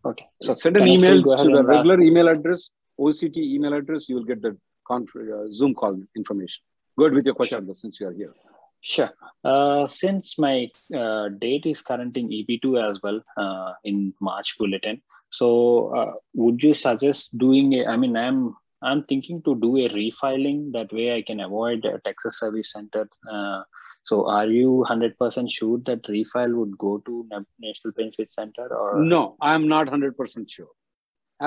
Okay. 0.05 0.27
So 0.43 0.55
send 0.55 0.77
an 0.77 0.87
email 0.87 1.23
to 1.23 1.45
the 1.45 1.65
regular 1.65 1.95
ask? 1.95 2.03
email 2.03 2.29
address, 2.29 2.71
OCT 3.01 3.39
email 3.39 3.75
address. 3.75 4.09
You 4.09 4.17
will 4.17 4.25
get 4.25 4.43
the 4.43 4.57
conf- 4.87 5.17
uh, 5.17 5.53
Zoom 5.53 5.75
call 5.75 6.01
information. 6.17 6.63
Go 6.99 7.05
ahead 7.05 7.15
with 7.15 7.27
your 7.27 7.35
question 7.35 7.65
sure. 7.65 7.75
since 7.75 8.01
you 8.01 8.09
are 8.09 8.13
here. 8.13 8.35
Sure. 8.81 9.11
Uh, 9.45 9.89
since 9.89 10.39
my 10.39 10.69
uh, 10.95 11.29
date 11.41 11.67
is 11.67 11.83
current 11.83 12.17
in 12.17 12.29
EB2 12.29 12.91
as 12.91 13.01
well 13.03 13.21
uh, 13.37 13.73
in 13.85 14.15
March 14.21 14.57
bulletin, 14.59 15.03
so 15.31 15.95
uh, 15.97 16.13
would 16.35 16.63
you 16.63 16.75
suggest 16.75 17.37
doing 17.37 17.75
a, 17.75 17.87
I 17.87 17.97
mean, 17.97 18.17
I'm, 18.17 18.57
I'm 18.83 19.05
thinking 19.05 19.43
to 19.43 19.55
do 19.57 19.77
a 19.77 19.89
refiling 19.89 20.73
that 20.73 20.93
way 20.93 21.17
I 21.17 21.23
can 21.23 21.41
avoid 21.41 21.85
a 21.85 21.99
Texas 22.01 22.39
Service 22.39 22.73
Center. 22.73 23.09
Uh, 23.31 23.63
So 24.09 24.27
are 24.33 24.47
you 24.49 24.87
100% 24.89 25.51
sure 25.55 25.79
that 25.87 26.05
refile 26.05 26.55
would 26.59 26.79
go 26.79 26.93
to 27.07 27.29
National 27.61 27.93
Benefit 27.95 28.33
Center 28.33 28.67
or? 28.75 29.03
No, 29.05 29.37
I'm 29.41 29.69
not 29.69 29.89
100% 29.89 30.49
sure. 30.49 30.71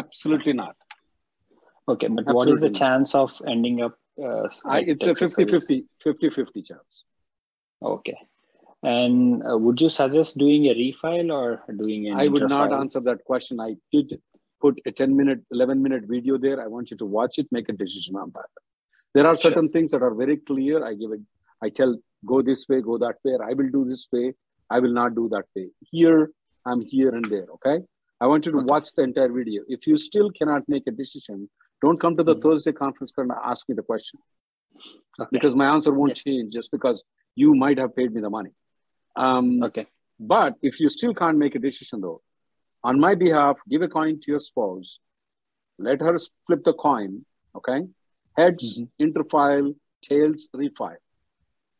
Absolutely 0.01 0.53
not. 0.53 0.75
Okay, 1.87 2.07
but 2.07 2.27
Absolutely 2.27 2.35
what 2.35 2.47
is 2.53 2.59
the 2.61 2.69
not. 2.69 2.79
chance 2.83 3.15
of 3.15 3.33
ending 3.47 3.81
up? 3.81 3.97
Uh, 4.23 4.47
I, 4.65 4.81
it's 4.81 5.03
a 5.05 5.15
Texas 5.15 5.33
50 5.33 5.49
Service? 5.49 5.61
50 5.61 5.85
50 6.03 6.29
50 6.29 6.61
chance. 6.61 7.03
Okay. 7.81 8.17
And 8.83 9.43
uh, 9.47 9.57
would 9.57 9.79
you 9.79 9.89
suggest 9.89 10.37
doing 10.37 10.65
a 10.65 10.73
refile 10.73 11.31
or 11.31 11.63
doing 11.75 12.07
an 12.07 12.19
I 12.19 12.27
would 12.27 12.49
not 12.49 12.73
answer 12.73 12.99
that 13.01 13.23
question. 13.25 13.59
I 13.59 13.75
did 13.91 14.19
put 14.59 14.79
a 14.85 14.91
10 14.91 15.15
minute, 15.15 15.41
11 15.51 15.81
minute 15.81 16.03
video 16.07 16.37
there. 16.37 16.61
I 16.61 16.67
want 16.67 16.91
you 16.91 16.97
to 16.97 17.05
watch 17.05 17.37
it, 17.37 17.47
make 17.51 17.69
a 17.69 17.73
decision 17.73 18.15
on 18.15 18.31
that. 18.33 18.49
There 19.13 19.27
are 19.27 19.35
certain 19.35 19.69
things 19.69 19.91
that 19.91 20.01
are 20.01 20.13
very 20.13 20.37
clear. 20.37 20.85
I 20.85 20.93
give 20.93 21.11
it, 21.11 21.19
I 21.61 21.69
tell, 21.69 21.97
go 22.25 22.41
this 22.41 22.67
way, 22.69 22.81
go 22.81 22.97
that 22.97 23.15
way. 23.23 23.33
or 23.33 23.43
I 23.43 23.53
will 23.53 23.69
do 23.69 23.85
this 23.85 24.07
way. 24.11 24.33
I 24.69 24.79
will 24.79 24.93
not 24.93 25.15
do 25.15 25.27
that 25.29 25.45
way. 25.55 25.67
Here, 25.81 26.31
I'm 26.65 26.81
here 26.81 27.13
and 27.13 27.25
there. 27.29 27.47
Okay. 27.55 27.83
I 28.19 28.27
want 28.27 28.45
you 28.45 28.51
to 28.53 28.59
watch 28.59 28.93
the 28.95 29.01
entire 29.03 29.31
video. 29.31 29.63
If 29.67 29.85
you 29.87 29.97
still 29.97 30.29
cannot 30.31 30.63
make 30.67 30.83
a 30.87 30.91
decision, 30.91 31.49
don't 31.81 31.99
come 31.99 32.15
to 32.17 32.23
the 32.23 32.35
Thursday 32.35 32.71
conference 32.71 33.11
call 33.11 33.23
and 33.23 33.33
ask 33.43 33.67
me 33.67 33.75
the 33.75 33.81
question 33.81 34.19
because 35.31 35.55
my 35.55 35.65
answer 35.65 35.91
won't 35.91 36.15
change 36.15 36.53
just 36.53 36.71
because 36.71 37.03
you 37.35 37.55
might 37.55 37.77
have 37.77 37.95
paid 37.95 38.13
me 38.13 38.21
the 38.21 38.29
money. 38.29 38.51
Um, 39.15 39.63
okay. 39.63 39.87
But 40.19 40.55
if 40.61 40.79
you 40.79 40.89
still 40.89 41.13
can't 41.13 41.37
make 41.37 41.55
a 41.55 41.59
decision 41.59 42.01
though, 42.01 42.21
on 42.83 42.99
my 42.99 43.15
behalf, 43.15 43.59
give 43.69 43.81
a 43.81 43.87
coin 43.87 44.19
to 44.21 44.31
your 44.31 44.39
spouse. 44.39 44.99
Let 45.77 46.01
her 46.01 46.17
flip 46.47 46.63
the 46.63 46.73
coin. 46.73 47.25
Okay. 47.55 47.87
Heads, 48.37 48.81
interfile, 48.99 49.75
tails, 50.01 50.47
refile. 50.55 50.97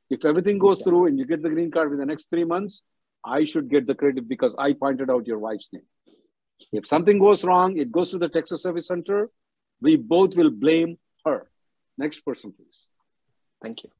If 0.09 0.25
everything 0.25 0.59
goes 0.59 0.81
through 0.81 1.07
and 1.07 1.17
you 1.17 1.25
get 1.25 1.41
the 1.41 1.49
green 1.49 1.71
card 1.71 1.89
within 1.89 2.07
the 2.07 2.11
next 2.11 2.29
three 2.29 2.43
months, 2.43 2.83
I 3.23 3.43
should 3.43 3.69
get 3.69 3.87
the 3.87 3.95
credit 3.95 4.27
because 4.27 4.55
I 4.57 4.73
pointed 4.73 5.09
out 5.09 5.27
your 5.27 5.39
wife's 5.39 5.69
name. 5.71 5.83
If 6.71 6.85
something 6.85 7.19
goes 7.19 7.45
wrong, 7.45 7.77
it 7.77 7.91
goes 7.91 8.11
to 8.11 8.17
the 8.17 8.29
Texas 8.29 8.61
Service 8.61 8.87
Center. 8.87 9.29
We 9.81 9.95
both 9.95 10.35
will 10.35 10.51
blame 10.51 10.97
her. 11.25 11.49
Next 11.97 12.19
person, 12.21 12.51
please. 12.51 12.89
Thank 13.61 13.83
you. 13.83 13.91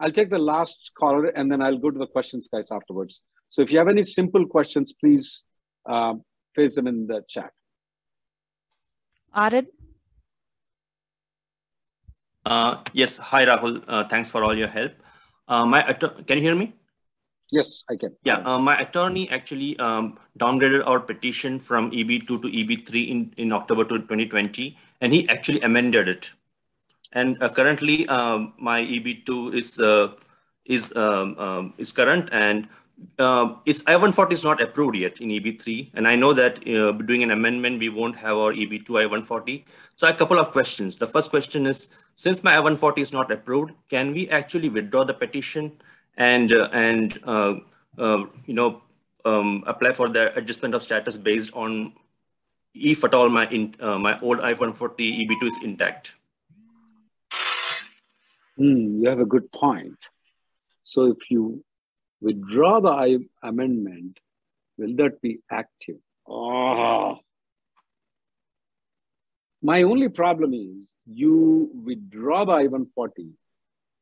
I'll 0.00 0.12
take 0.12 0.30
the 0.30 0.38
last 0.38 0.92
caller 0.98 1.26
and 1.26 1.50
then 1.50 1.60
I'll 1.60 1.78
go 1.78 1.90
to 1.90 1.98
the 1.98 2.06
questions, 2.06 2.48
guys, 2.52 2.70
afterwards. 2.70 3.22
So 3.50 3.62
if 3.62 3.72
you 3.72 3.78
have 3.78 3.88
any 3.88 4.02
simple 4.02 4.46
questions, 4.46 4.92
please 4.92 5.44
um, 5.86 6.22
face 6.54 6.76
them 6.76 6.86
in 6.86 7.06
the 7.06 7.22
chat. 7.28 7.50
Arid? 9.34 9.66
Uh, 12.44 12.82
yes. 12.92 13.16
Hi, 13.16 13.44
Rahul. 13.44 13.82
Uh, 13.86 14.04
thanks 14.04 14.30
for 14.30 14.44
all 14.44 14.56
your 14.56 14.68
help. 14.68 14.92
Uh, 15.46 15.66
my 15.66 15.82
atter- 15.82 16.22
can 16.26 16.38
you 16.38 16.44
hear 16.44 16.54
me? 16.54 16.74
Yes, 17.50 17.82
I 17.90 17.96
can. 17.96 18.14
Yeah, 18.24 18.38
uh, 18.44 18.58
my 18.58 18.78
attorney 18.78 19.30
actually 19.30 19.78
um, 19.78 20.18
downgraded 20.38 20.86
our 20.86 21.00
petition 21.00 21.58
from 21.58 21.90
EB2 21.90 22.26
to 22.26 22.36
EB3 22.36 23.08
in, 23.08 23.34
in 23.38 23.52
October 23.52 23.84
to 23.84 23.98
2020, 23.98 24.76
and 25.00 25.14
he 25.14 25.26
actually 25.28 25.60
amended 25.62 26.08
it. 26.08 26.30
And 27.12 27.40
uh, 27.42 27.48
currently, 27.48 28.06
um, 28.08 28.54
my 28.58 28.80
EB2 28.80 29.54
is 29.54 29.78
uh, 29.78 30.12
is 30.64 30.94
um, 30.94 31.38
um, 31.38 31.74
is 31.78 31.92
current, 31.92 32.28
and 32.32 32.68
uh, 33.18 33.54
is 33.64 33.82
I-140 33.86 34.32
is 34.32 34.44
not 34.44 34.60
approved 34.60 34.96
yet 34.96 35.20
in 35.20 35.28
EB3. 35.28 35.90
And 35.94 36.06
I 36.06 36.16
know 36.16 36.32
that 36.34 36.58
uh, 36.68 36.92
doing 36.92 37.22
an 37.22 37.30
amendment, 37.30 37.78
we 37.78 37.88
won't 37.88 38.16
have 38.16 38.36
our 38.36 38.52
EB2 38.52 39.06
I-140. 39.06 39.64
So 39.96 40.08
a 40.08 40.14
couple 40.14 40.38
of 40.38 40.50
questions. 40.50 40.98
The 40.98 41.06
first 41.06 41.30
question 41.30 41.66
is, 41.66 41.88
since 42.14 42.42
my 42.44 42.56
I-140 42.56 42.98
is 42.98 43.12
not 43.12 43.30
approved, 43.30 43.72
can 43.88 44.12
we 44.12 44.28
actually 44.28 44.68
withdraw 44.68 45.04
the 45.04 45.14
petition 45.14 45.72
and 46.16 46.52
uh, 46.52 46.68
and 46.72 47.18
uh, 47.24 47.54
uh, 47.96 48.24
you 48.44 48.54
know 48.54 48.82
um, 49.24 49.64
apply 49.66 49.92
for 49.92 50.08
the 50.08 50.36
adjustment 50.36 50.74
of 50.74 50.82
status 50.82 51.16
based 51.16 51.54
on 51.54 51.92
if 52.74 53.02
at 53.04 53.14
all 53.14 53.28
my 53.28 53.48
in, 53.48 53.74
my 53.80 54.18
old 54.20 54.40
I-140 54.40 54.96
EB2 54.98 55.48
is 55.48 55.58
intact? 55.62 56.14
Hmm, 58.58 59.00
you 59.00 59.08
have 59.08 59.20
a 59.20 59.24
good 59.24 59.50
point. 59.52 59.96
So 60.82 61.06
if 61.06 61.30
you 61.30 61.64
withdraw 62.20 62.80
the 62.80 62.88
I 62.88 63.18
amendment, 63.42 64.18
will 64.76 64.96
that 64.96 65.20
be 65.22 65.38
active? 65.50 65.98
Oh. 66.28 67.18
My 69.62 69.82
only 69.82 70.08
problem 70.08 70.54
is 70.54 70.92
you 71.06 71.70
withdraw 71.84 72.44
the 72.44 72.52
I-140, 72.52 73.30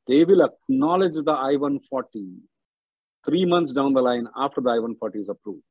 they 0.06 0.24
will 0.24 0.42
acknowledge 0.42 1.14
the 1.14 1.32
I-140 1.32 2.38
three 3.26 3.44
months 3.44 3.72
down 3.72 3.92
the 3.92 4.00
line 4.00 4.26
after 4.36 4.60
the 4.60 4.70
I-140 4.70 5.16
is 5.16 5.28
approved. 5.28 5.62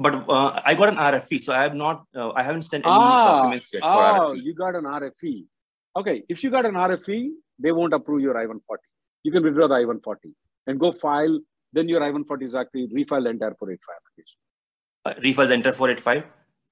But 0.00 0.14
uh, 0.30 0.58
I 0.64 0.72
got 0.74 0.88
an 0.88 0.96
RFE, 0.96 1.38
so 1.38 1.52
I 1.52 1.62
have 1.62 1.74
not, 1.74 2.06
uh, 2.16 2.30
I 2.30 2.42
haven't 2.42 2.62
sent 2.62 2.86
any 2.86 2.94
Ah, 2.94 3.42
documents 3.42 3.70
yet 3.70 3.82
for 3.82 3.88
oh, 3.88 4.32
you 4.32 4.54
got 4.54 4.74
an 4.74 4.84
RFE. 4.84 5.44
Okay, 5.94 6.22
if 6.26 6.42
you 6.42 6.50
got 6.50 6.64
an 6.64 6.74
RFE, 6.74 7.28
they 7.58 7.70
won't 7.70 7.92
approve 7.92 8.22
your 8.22 8.38
I-140. 8.38 8.78
You 9.24 9.30
can 9.32 9.42
withdraw 9.42 9.68
the 9.68 9.74
I-140 9.74 10.32
and 10.68 10.80
go 10.80 10.90
file. 10.90 11.38
Then 11.74 11.86
your 11.90 12.02
I-140 12.02 12.42
is 12.42 12.54
actually 12.54 12.88
refile 12.88 13.24
the 13.24 13.30
entire 13.36 13.54
485 13.54 13.96
application. 14.00 14.38
Uh, 15.04 15.14
refile 15.20 15.48
the 15.48 15.54
enter 15.54 15.72
485? 15.74 16.24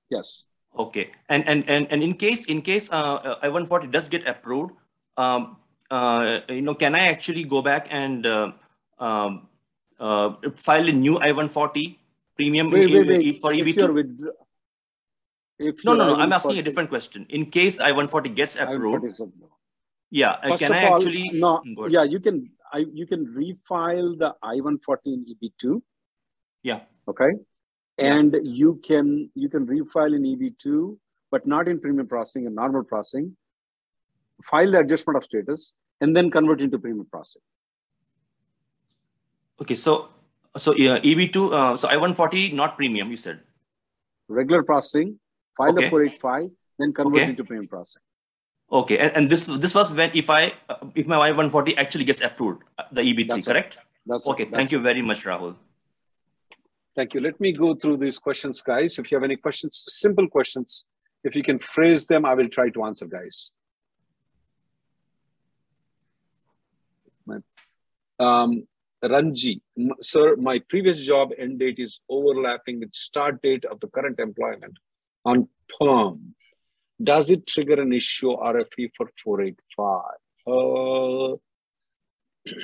Yes. 0.08 0.44
Okay. 0.78 1.10
And 1.28 1.46
and 1.46 1.68
and, 1.68 1.86
and 1.90 2.02
in 2.02 2.14
case 2.14 2.46
in 2.46 2.62
case 2.62 2.90
uh, 2.90 2.96
uh, 2.96 3.38
I-140 3.42 3.92
does 3.92 4.08
get 4.08 4.26
approved, 4.26 4.72
um, 5.18 5.58
uh, 5.90 6.40
you 6.48 6.62
know, 6.62 6.74
can 6.74 6.94
I 6.94 7.08
actually 7.08 7.44
go 7.44 7.60
back 7.60 7.88
and 7.90 8.26
uh, 8.26 8.52
um, 8.98 9.48
uh, 10.00 10.32
file 10.56 10.88
a 10.88 10.92
new 10.92 11.18
I-140 11.18 11.98
premium 12.38 12.70
Wait, 12.70 12.90
in- 12.90 13.06
wait, 13.06 13.18
wait. 13.18 13.40
for 13.40 13.52
If 13.52 13.66
EB2? 13.66 13.76
you're 13.76 13.92
with, 13.92 14.20
if 15.58 15.84
no, 15.84 15.94
no, 15.94 16.06
no. 16.06 16.14
I'm 16.16 16.32
asking 16.32 16.58
a 16.58 16.62
different 16.62 16.88
question. 16.88 17.26
In 17.28 17.46
case 17.46 17.80
I-140 17.80 18.34
gets 18.34 18.54
approved, 18.56 19.04
I-140 19.04 19.32
yeah, 20.10 20.30
uh, 20.30 20.48
First 20.50 20.62
can 20.62 20.72
of 20.72 20.78
I 20.78 20.86
all, 20.86 20.96
actually? 20.96 21.30
no, 21.34 21.62
yeah, 21.88 22.04
you 22.04 22.20
can. 22.20 22.50
I 22.72 22.78
you 23.00 23.06
can 23.06 23.26
refile 23.26 24.18
the 24.18 24.34
I-140 24.42 24.98
in 25.06 25.26
EB2. 25.34 25.82
Yeah. 26.62 26.80
Okay. 27.08 27.28
And 27.98 28.36
you 28.42 28.80
can 28.86 29.30
you 29.34 29.48
can 29.48 29.66
refile 29.66 30.14
in 30.14 30.22
EB2, 30.22 30.96
but 31.30 31.46
not 31.46 31.68
in 31.68 31.80
premium 31.80 32.06
processing 32.06 32.46
and 32.46 32.54
normal 32.54 32.84
processing. 32.84 33.36
File 34.44 34.70
the 34.70 34.78
adjustment 34.80 35.16
of 35.16 35.24
status 35.24 35.72
and 36.00 36.16
then 36.16 36.30
convert 36.30 36.60
into 36.60 36.78
premium 36.78 37.06
processing. 37.10 37.42
Okay, 39.60 39.74
so 39.74 40.10
so 40.56 40.74
yeah, 40.76 40.98
EB2, 40.98 41.52
uh, 41.52 41.76
so 41.76 41.88
I-140 41.88 42.52
not 42.54 42.76
premium. 42.76 43.10
You 43.10 43.16
said. 43.16 43.40
Regular 44.28 44.62
processing, 44.62 45.18
file 45.56 45.70
Okay. 45.72 45.84
the 45.84 45.90
485, 45.90 46.50
then 46.78 46.92
convert 46.92 47.22
Okay. 47.22 47.30
into 47.30 47.44
premium 47.44 47.68
processing. 47.68 48.02
Okay, 48.70 48.98
and, 48.98 49.16
and 49.16 49.30
this 49.30 49.46
this 49.46 49.74
was 49.74 49.90
when 49.92 50.10
if 50.14 50.28
I 50.28 50.52
uh, 50.68 50.76
if 50.94 51.06
my 51.06 51.16
I-140 51.16 51.78
actually 51.78 52.04
gets 52.04 52.20
approved, 52.20 52.62
uh, 52.78 52.84
the 52.92 53.00
EB3, 53.00 53.28
That's 53.28 53.46
right. 53.46 53.54
correct? 53.54 53.78
That's 54.06 54.26
right. 54.26 54.32
okay. 54.32 54.44
That's 54.44 54.56
Thank 54.56 54.72
you 54.72 54.80
very 54.80 55.00
much, 55.02 55.24
Rahul. 55.24 55.56
Thank 56.94 57.14
you. 57.14 57.20
Let 57.20 57.40
me 57.40 57.52
go 57.52 57.74
through 57.74 57.98
these 57.98 58.18
questions, 58.18 58.60
guys. 58.60 58.98
If 58.98 59.10
you 59.10 59.16
have 59.16 59.24
any 59.24 59.36
questions, 59.36 59.84
simple 59.88 60.28
questions, 60.28 60.84
if 61.24 61.34
you 61.36 61.42
can 61.42 61.58
phrase 61.58 62.06
them, 62.06 62.26
I 62.26 62.34
will 62.34 62.48
try 62.48 62.68
to 62.70 62.84
answer, 62.84 63.06
guys. 63.06 63.52
Um, 68.20 68.66
Ranji, 69.02 69.62
sir, 70.00 70.36
my 70.36 70.58
previous 70.68 70.98
job 70.98 71.30
end 71.38 71.60
date 71.60 71.78
is 71.78 72.00
overlapping 72.08 72.80
with 72.80 72.92
start 72.92 73.40
date 73.42 73.64
of 73.64 73.78
the 73.80 73.86
current 73.88 74.18
employment 74.18 74.76
on 75.24 75.48
perm. 75.78 76.34
Does 77.02 77.30
it 77.30 77.46
trigger 77.46 77.80
an 77.80 77.92
issue 77.92 78.30
RFE 78.30 78.90
for 78.96 79.08
485? 79.22 80.16
Uh, 80.46 81.36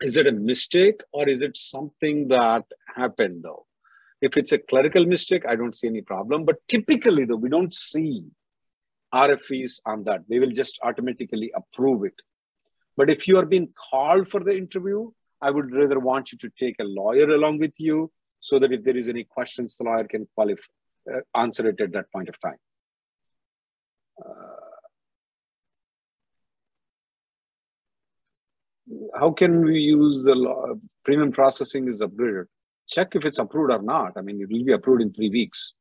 is 0.00 0.16
it 0.16 0.26
a 0.26 0.32
mistake 0.32 1.02
or 1.12 1.28
is 1.28 1.42
it 1.42 1.56
something 1.56 2.28
that 2.28 2.64
happened 2.94 3.42
though? 3.44 3.66
If 4.22 4.38
it's 4.38 4.52
a 4.52 4.58
clerical 4.58 5.04
mistake, 5.04 5.44
I 5.46 5.56
don't 5.56 5.74
see 5.74 5.88
any 5.88 6.00
problem. 6.00 6.46
But 6.46 6.56
typically, 6.68 7.26
though, 7.26 7.36
we 7.36 7.50
don't 7.50 7.74
see 7.74 8.24
RFEs 9.14 9.80
on 9.84 10.04
that. 10.04 10.22
They 10.28 10.38
will 10.38 10.50
just 10.50 10.78
automatically 10.82 11.52
approve 11.54 12.04
it. 12.04 12.14
But 12.96 13.10
if 13.10 13.28
you 13.28 13.38
are 13.38 13.44
being 13.44 13.68
called 13.90 14.28
for 14.28 14.42
the 14.42 14.56
interview, 14.56 15.10
I 15.40 15.50
would 15.50 15.72
rather 15.72 15.98
want 16.00 16.32
you 16.32 16.38
to 16.38 16.50
take 16.50 16.76
a 16.80 16.84
lawyer 16.84 17.28
along 17.30 17.58
with 17.58 17.74
you 17.78 18.10
so 18.40 18.58
that 18.58 18.72
if 18.72 18.84
there 18.84 18.96
is 18.96 19.08
any 19.08 19.24
questions, 19.24 19.76
the 19.76 19.84
lawyer 19.84 20.06
can 20.08 20.26
qualify, 20.34 20.62
uh, 21.14 21.20
answer 21.34 21.68
it 21.68 21.80
at 21.80 21.92
that 21.92 22.10
point 22.12 22.28
of 22.28 22.40
time. 22.40 22.56
Uh, 24.24 24.56
how 29.18 29.30
can 29.30 29.64
we 29.64 29.78
use 29.78 30.24
the 30.24 30.34
law, 30.34 30.66
premium 31.04 31.32
processing 31.32 31.88
is 31.88 32.02
upgraded? 32.02 32.46
Check 32.88 33.16
if 33.16 33.24
it's 33.24 33.38
approved 33.38 33.72
or 33.72 33.82
not. 33.82 34.12
I 34.16 34.22
mean, 34.22 34.40
it 34.40 34.48
will 34.48 34.64
be 34.64 34.72
approved 34.72 35.02
in 35.02 35.12
three 35.12 35.30
weeks. 35.30 35.74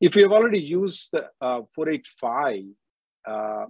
If 0.00 0.16
you 0.16 0.22
have 0.22 0.32
already 0.32 0.60
used 0.60 1.10
the 1.12 1.24
uh, 1.42 1.62
485 1.74 2.64
uh, 3.26 3.66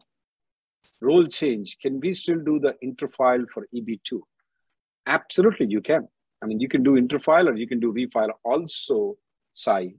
role 1.01 1.27
change, 1.27 1.79
can 1.83 1.99
we 1.99 2.13
still 2.13 2.39
do 2.39 2.61
the 2.61 2.77
interfile 2.85 3.49
for 3.51 3.67
EB2? 3.75 4.21
Absolutely, 5.07 5.67
you 5.67 5.81
can. 5.81 6.07
I 6.43 6.47
mean, 6.47 6.61
you 6.61 6.69
can 6.69 6.85
do 6.85 6.93
interfile 6.93 7.49
or 7.49 7.57
you 7.57 7.67
can 7.67 7.81
do 7.81 7.93
refile 7.93 8.31
also, 8.45 9.17
Sai. 9.55 9.95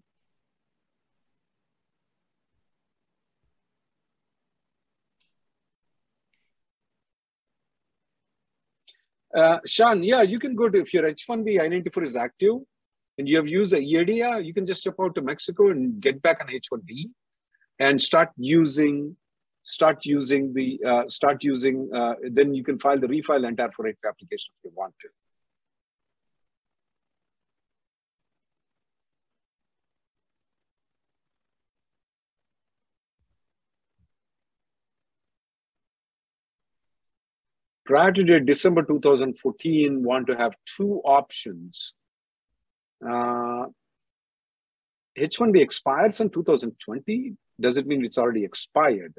Uh, 9.36 9.60
Sean, 9.66 10.04
yeah, 10.04 10.22
you 10.22 10.40
can 10.40 10.56
go 10.56 10.70
to, 10.70 10.80
if 10.80 10.94
your 10.94 11.04
H1B 11.04 11.60
I-94 11.62 12.04
is 12.04 12.16
active 12.16 12.56
and 13.22 13.30
you 13.30 13.38
have 13.38 13.48
used 13.48 13.72
a 13.72 13.80
EADA, 13.80 14.44
you 14.44 14.52
can 14.52 14.66
just 14.66 14.82
step 14.82 14.96
out 15.00 15.14
to 15.14 15.22
Mexico 15.22 15.70
and 15.70 16.02
get 16.02 16.24
back 16.24 16.42
an 16.42 16.48
H1B 16.48 17.12
and 17.78 18.02
start 18.02 18.30
using, 18.36 19.16
start 19.62 20.08
using 20.08 20.52
the, 20.56 20.80
uh, 20.84 21.08
start 21.08 21.44
using, 21.44 21.88
uh, 21.94 22.16
then 22.32 22.56
you 22.56 22.64
can 22.64 22.80
file 22.80 23.00
the 23.00 23.06
refile 23.06 23.48
entire 23.48 23.70
for 23.76 23.88
application 23.88 24.50
if 24.58 24.64
you 24.64 24.72
want 24.74 24.96
to. 25.02 25.10
prior 37.84 38.12
to 38.12 38.40
December 38.40 38.84
2014 38.84 40.02
want 40.02 40.26
to 40.26 40.36
have 40.38 40.54
two 40.66 41.02
options. 41.04 41.94
Uh, 43.04 43.66
H1B 45.18 45.60
expires 45.60 46.20
in 46.20 46.30
2020. 46.30 47.36
Does 47.60 47.78
it 47.78 47.86
mean 47.88 48.04
it's 48.06 48.18
already 48.18 48.44
expired? 48.44 49.14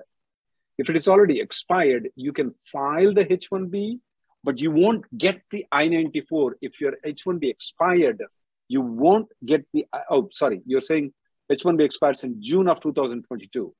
If 0.78 0.88
it 0.88 0.96
is 0.96 1.06
already 1.06 1.40
expired, 1.40 2.08
you 2.16 2.32
can 2.32 2.54
file 2.72 3.12
the 3.12 3.24
H1B, 3.24 4.00
but 4.42 4.60
you 4.60 4.70
won't 4.70 5.04
get 5.16 5.42
the 5.50 5.66
I-94. 5.70 6.52
If 6.62 6.80
your 6.80 6.94
H1B 7.04 7.50
expired, 7.50 8.22
you 8.68 8.80
won't 8.80 9.28
get 9.44 9.66
the, 9.72 9.86
oh, 10.08 10.28
sorry, 10.32 10.62
you're 10.64 10.80
saying 10.80 11.12
H1B 11.50 11.82
expires 11.82 12.24
in 12.24 12.42
June 12.42 12.68
of 12.68 12.80
2022 12.80 13.74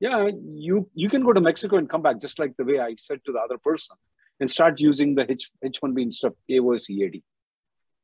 yeah 0.00 0.28
you 0.54 0.88
you 0.94 1.08
can 1.08 1.24
go 1.24 1.32
to 1.32 1.40
mexico 1.40 1.76
and 1.76 1.90
come 1.90 2.02
back 2.02 2.20
just 2.20 2.38
like 2.38 2.56
the 2.56 2.64
way 2.64 2.78
i 2.78 2.94
said 2.96 3.20
to 3.24 3.32
the 3.32 3.38
other 3.38 3.58
person 3.58 3.96
and 4.40 4.48
start 4.50 4.80
using 4.80 5.14
the 5.14 5.30
H, 5.30 5.50
h1b 5.64 6.02
instead 6.02 6.28
of 6.28 6.36
aos 6.50 6.88
ead 6.90 7.22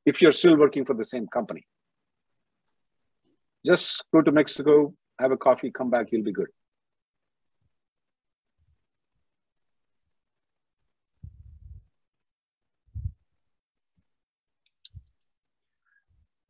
if 0.06 0.20
you're 0.20 0.32
still 0.32 0.56
working 0.56 0.84
for 0.84 0.94
the 0.94 1.04
same 1.04 1.26
company 1.28 1.66
just 3.66 4.04
go 4.12 4.22
to 4.22 4.32
mexico 4.32 4.92
have 5.20 5.32
a 5.32 5.36
coffee 5.36 5.70
come 5.70 5.90
back 5.90 6.06
you'll 6.10 6.24
be 6.24 6.32
good 6.32 6.48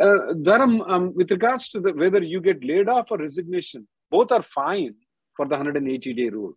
Uh, 0.01 0.35
Dharam, 0.35 0.83
um, 0.91 1.15
with 1.15 1.31
regards 1.31 1.69
to 1.69 1.81
the, 1.81 1.93
whether 1.95 2.23
you 2.23 2.41
get 2.41 2.65
laid 2.65 2.89
off 2.89 3.11
or 3.11 3.19
resignation, 3.19 3.87
both 4.11 4.33
are 4.33 4.43
fine 4.43 4.95
for 5.37 5.47
the 5.47 5.55
180 5.55 6.13
day 6.15 6.29
rule. 6.29 6.55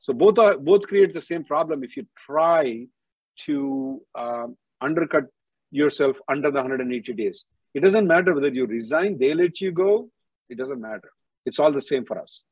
So 0.00 0.12
both 0.12 0.38
are 0.38 0.58
both 0.58 0.86
create 0.86 1.12
the 1.12 1.20
same 1.20 1.42
problem 1.42 1.82
if 1.82 1.96
you 1.96 2.06
try 2.16 2.86
to 3.46 4.00
uh, 4.14 4.46
undercut 4.80 5.24
yourself 5.76 6.16
under 6.28 6.50
the 6.50 6.56
180 6.56 7.12
days. 7.12 7.44
It 7.74 7.80
doesn't 7.80 8.06
matter 8.06 8.34
whether 8.34 8.48
you 8.48 8.66
resign, 8.66 9.18
they 9.18 9.34
let 9.34 9.60
you 9.60 9.72
go. 9.72 10.10
It 10.48 10.58
doesn't 10.58 10.80
matter. 10.80 11.10
It's 11.44 11.58
all 11.58 11.72
the 11.72 11.80
same 11.80 12.04
for 12.04 12.20
us. 12.20 12.44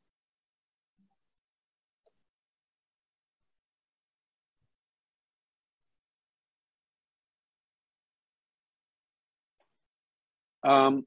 Um, 10.63 11.05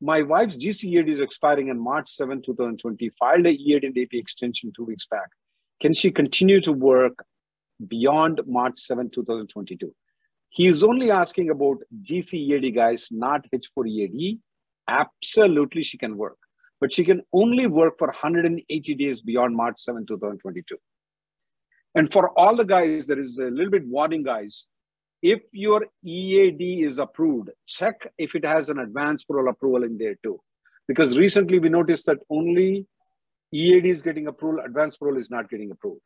my 0.00 0.22
wife's 0.22 0.56
GCEAD 0.56 1.08
is 1.08 1.20
expiring 1.20 1.70
on 1.70 1.78
March 1.78 2.08
7, 2.08 2.42
2020. 2.42 3.08
Filed 3.18 3.46
a 3.46 3.50
EAD 3.50 3.84
and 3.84 3.98
AP 3.98 4.12
extension 4.12 4.72
two 4.76 4.84
weeks 4.84 5.06
back. 5.06 5.28
Can 5.80 5.94
she 5.94 6.10
continue 6.10 6.60
to 6.60 6.72
work 6.72 7.24
beyond 7.88 8.40
March 8.46 8.78
7, 8.78 9.10
2022? 9.10 9.94
He 10.56 10.66
is 10.66 10.82
only 10.82 11.10
asking 11.10 11.50
about 11.50 11.78
GCEAD 12.02 12.74
guys, 12.74 13.08
not 13.10 13.46
H4EAD. 13.54 14.38
Absolutely, 14.88 15.82
she 15.82 15.98
can 15.98 16.16
work, 16.16 16.38
but 16.80 16.92
she 16.92 17.04
can 17.04 17.22
only 17.32 17.66
work 17.66 17.98
for 17.98 18.08
180 18.08 18.94
days 18.94 19.20
beyond 19.20 19.54
March 19.54 19.78
7, 19.78 20.06
2022. 20.06 20.76
And 21.94 22.10
for 22.10 22.30
all 22.38 22.56
the 22.56 22.64
guys, 22.64 23.06
there 23.06 23.18
is 23.18 23.38
a 23.38 23.50
little 23.50 23.70
bit 23.70 23.86
warning, 23.86 24.22
guys 24.22 24.68
if 25.22 25.40
your 25.52 25.86
EAD 26.04 26.84
is 26.84 26.98
approved, 26.98 27.50
check 27.66 28.12
if 28.18 28.34
it 28.34 28.44
has 28.44 28.70
an 28.70 28.78
advanced 28.78 29.26
parole 29.26 29.48
approval 29.48 29.82
in 29.84 29.98
there 29.98 30.16
too. 30.22 30.38
Because 30.88 31.16
recently 31.16 31.58
we 31.58 31.68
noticed 31.68 32.06
that 32.06 32.18
only 32.30 32.86
EAD 33.52 33.86
is 33.86 34.02
getting 34.02 34.28
approval, 34.28 34.62
advanced 34.64 35.00
parole 35.00 35.16
is 35.16 35.30
not 35.30 35.48
getting 35.50 35.70
approved. 35.70 36.02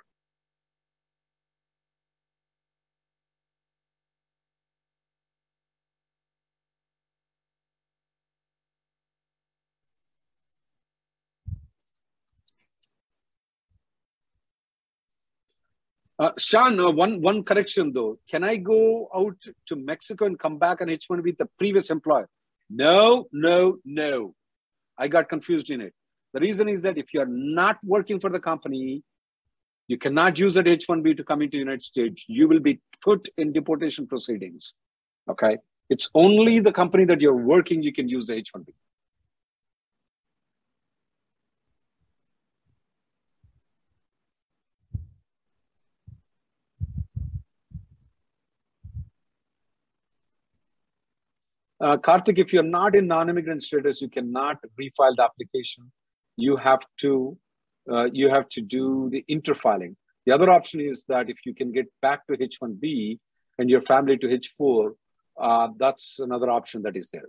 Uh, 16.21 16.33
Sean, 16.39 16.79
uh, 16.79 16.91
one 16.91 17.23
one 17.23 17.43
correction 17.43 17.93
though. 17.95 18.19
Can 18.31 18.45
I 18.45 18.57
go 18.57 19.09
out 19.15 19.39
to 19.69 19.75
Mexico 19.75 20.27
and 20.27 20.39
come 20.39 20.59
back 20.59 20.83
and 20.83 20.91
H1 20.91 21.23
with 21.23 21.39
the 21.39 21.49
previous 21.57 21.89
employer? 21.91 22.29
No, 22.69 23.27
no, 23.33 23.79
no. 23.87 24.35
I 24.99 25.09
got 25.09 25.31
confused 25.31 25.71
in 25.71 25.81
it. 25.81 25.95
The 26.35 26.41
reason 26.41 26.69
is 26.69 26.83
that 26.83 26.99
if 26.99 27.15
you 27.15 27.21
are 27.23 27.33
not 27.57 27.79
working 27.85 28.21
for 28.21 28.29
the 28.29 28.39
company, 28.39 29.03
you 29.89 29.97
cannot 29.97 30.39
use 30.39 30.55
that 30.55 30.67
H1B 30.67 31.17
to 31.17 31.25
come 31.25 31.41
into 31.41 31.57
United 31.57 31.83
States. 31.83 32.23
You 32.29 32.47
will 32.49 32.61
be 32.61 32.81
put 33.03 33.29
in 33.39 33.53
deportation 33.53 34.07
proceedings. 34.07 34.75
Okay. 35.29 35.57
It's 35.89 36.11
only 36.15 36.61
the 36.61 36.71
company 36.71 37.07
that 37.07 37.23
you're 37.23 37.35
working, 37.55 37.83
you 37.83 37.95
can 37.95 38.09
use 38.09 38.27
the 38.27 38.35
H1B. 38.35 38.69
Uh, 51.81 51.97
Karthik, 51.97 52.39
if 52.39 52.53
you're 52.53 52.63
not 52.63 52.95
in 52.95 53.07
non-immigrant 53.07 53.63
status, 53.63 54.03
you 54.03 54.09
cannot 54.09 54.57
refile 54.79 55.17
the 55.17 55.23
application. 55.23 55.91
You 56.37 56.57
have 56.57 56.81
to 56.99 57.37
uh, 57.91 58.09
you 58.13 58.29
have 58.29 58.49
to 58.51 58.61
do 58.61 59.09
the 59.11 59.25
interfiling. 59.31 59.97
The 60.27 60.33
other 60.33 60.51
option 60.51 60.81
is 60.81 61.05
that 61.09 61.31
if 61.31 61.39
you 61.47 61.55
can 61.55 61.73
get 61.73 61.87
back 62.03 62.27
to 62.27 62.37
H1B 62.37 63.19
and 63.59 63.71
your 63.71 63.81
family 63.81 64.19
to 64.19 64.29
H4, 64.29 64.91
uh, 65.41 65.69
that's 65.79 66.19
another 66.19 66.51
option 66.51 66.83
that 66.83 66.97
is 66.97 67.11
there. 67.11 67.29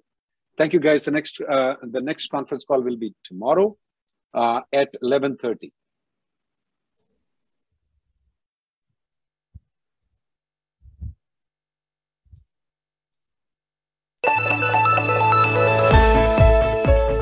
Thank 0.57 0.73
you, 0.73 0.79
guys. 0.79 1.05
The 1.05 1.11
next 1.11 1.39
uh, 1.41 1.75
the 1.81 2.01
next 2.01 2.27
conference 2.27 2.65
call 2.65 2.81
will 2.81 2.97
be 2.97 3.13
tomorrow 3.23 3.77
uh, 4.33 4.61
at 4.73 4.93
11:30. 5.01 5.71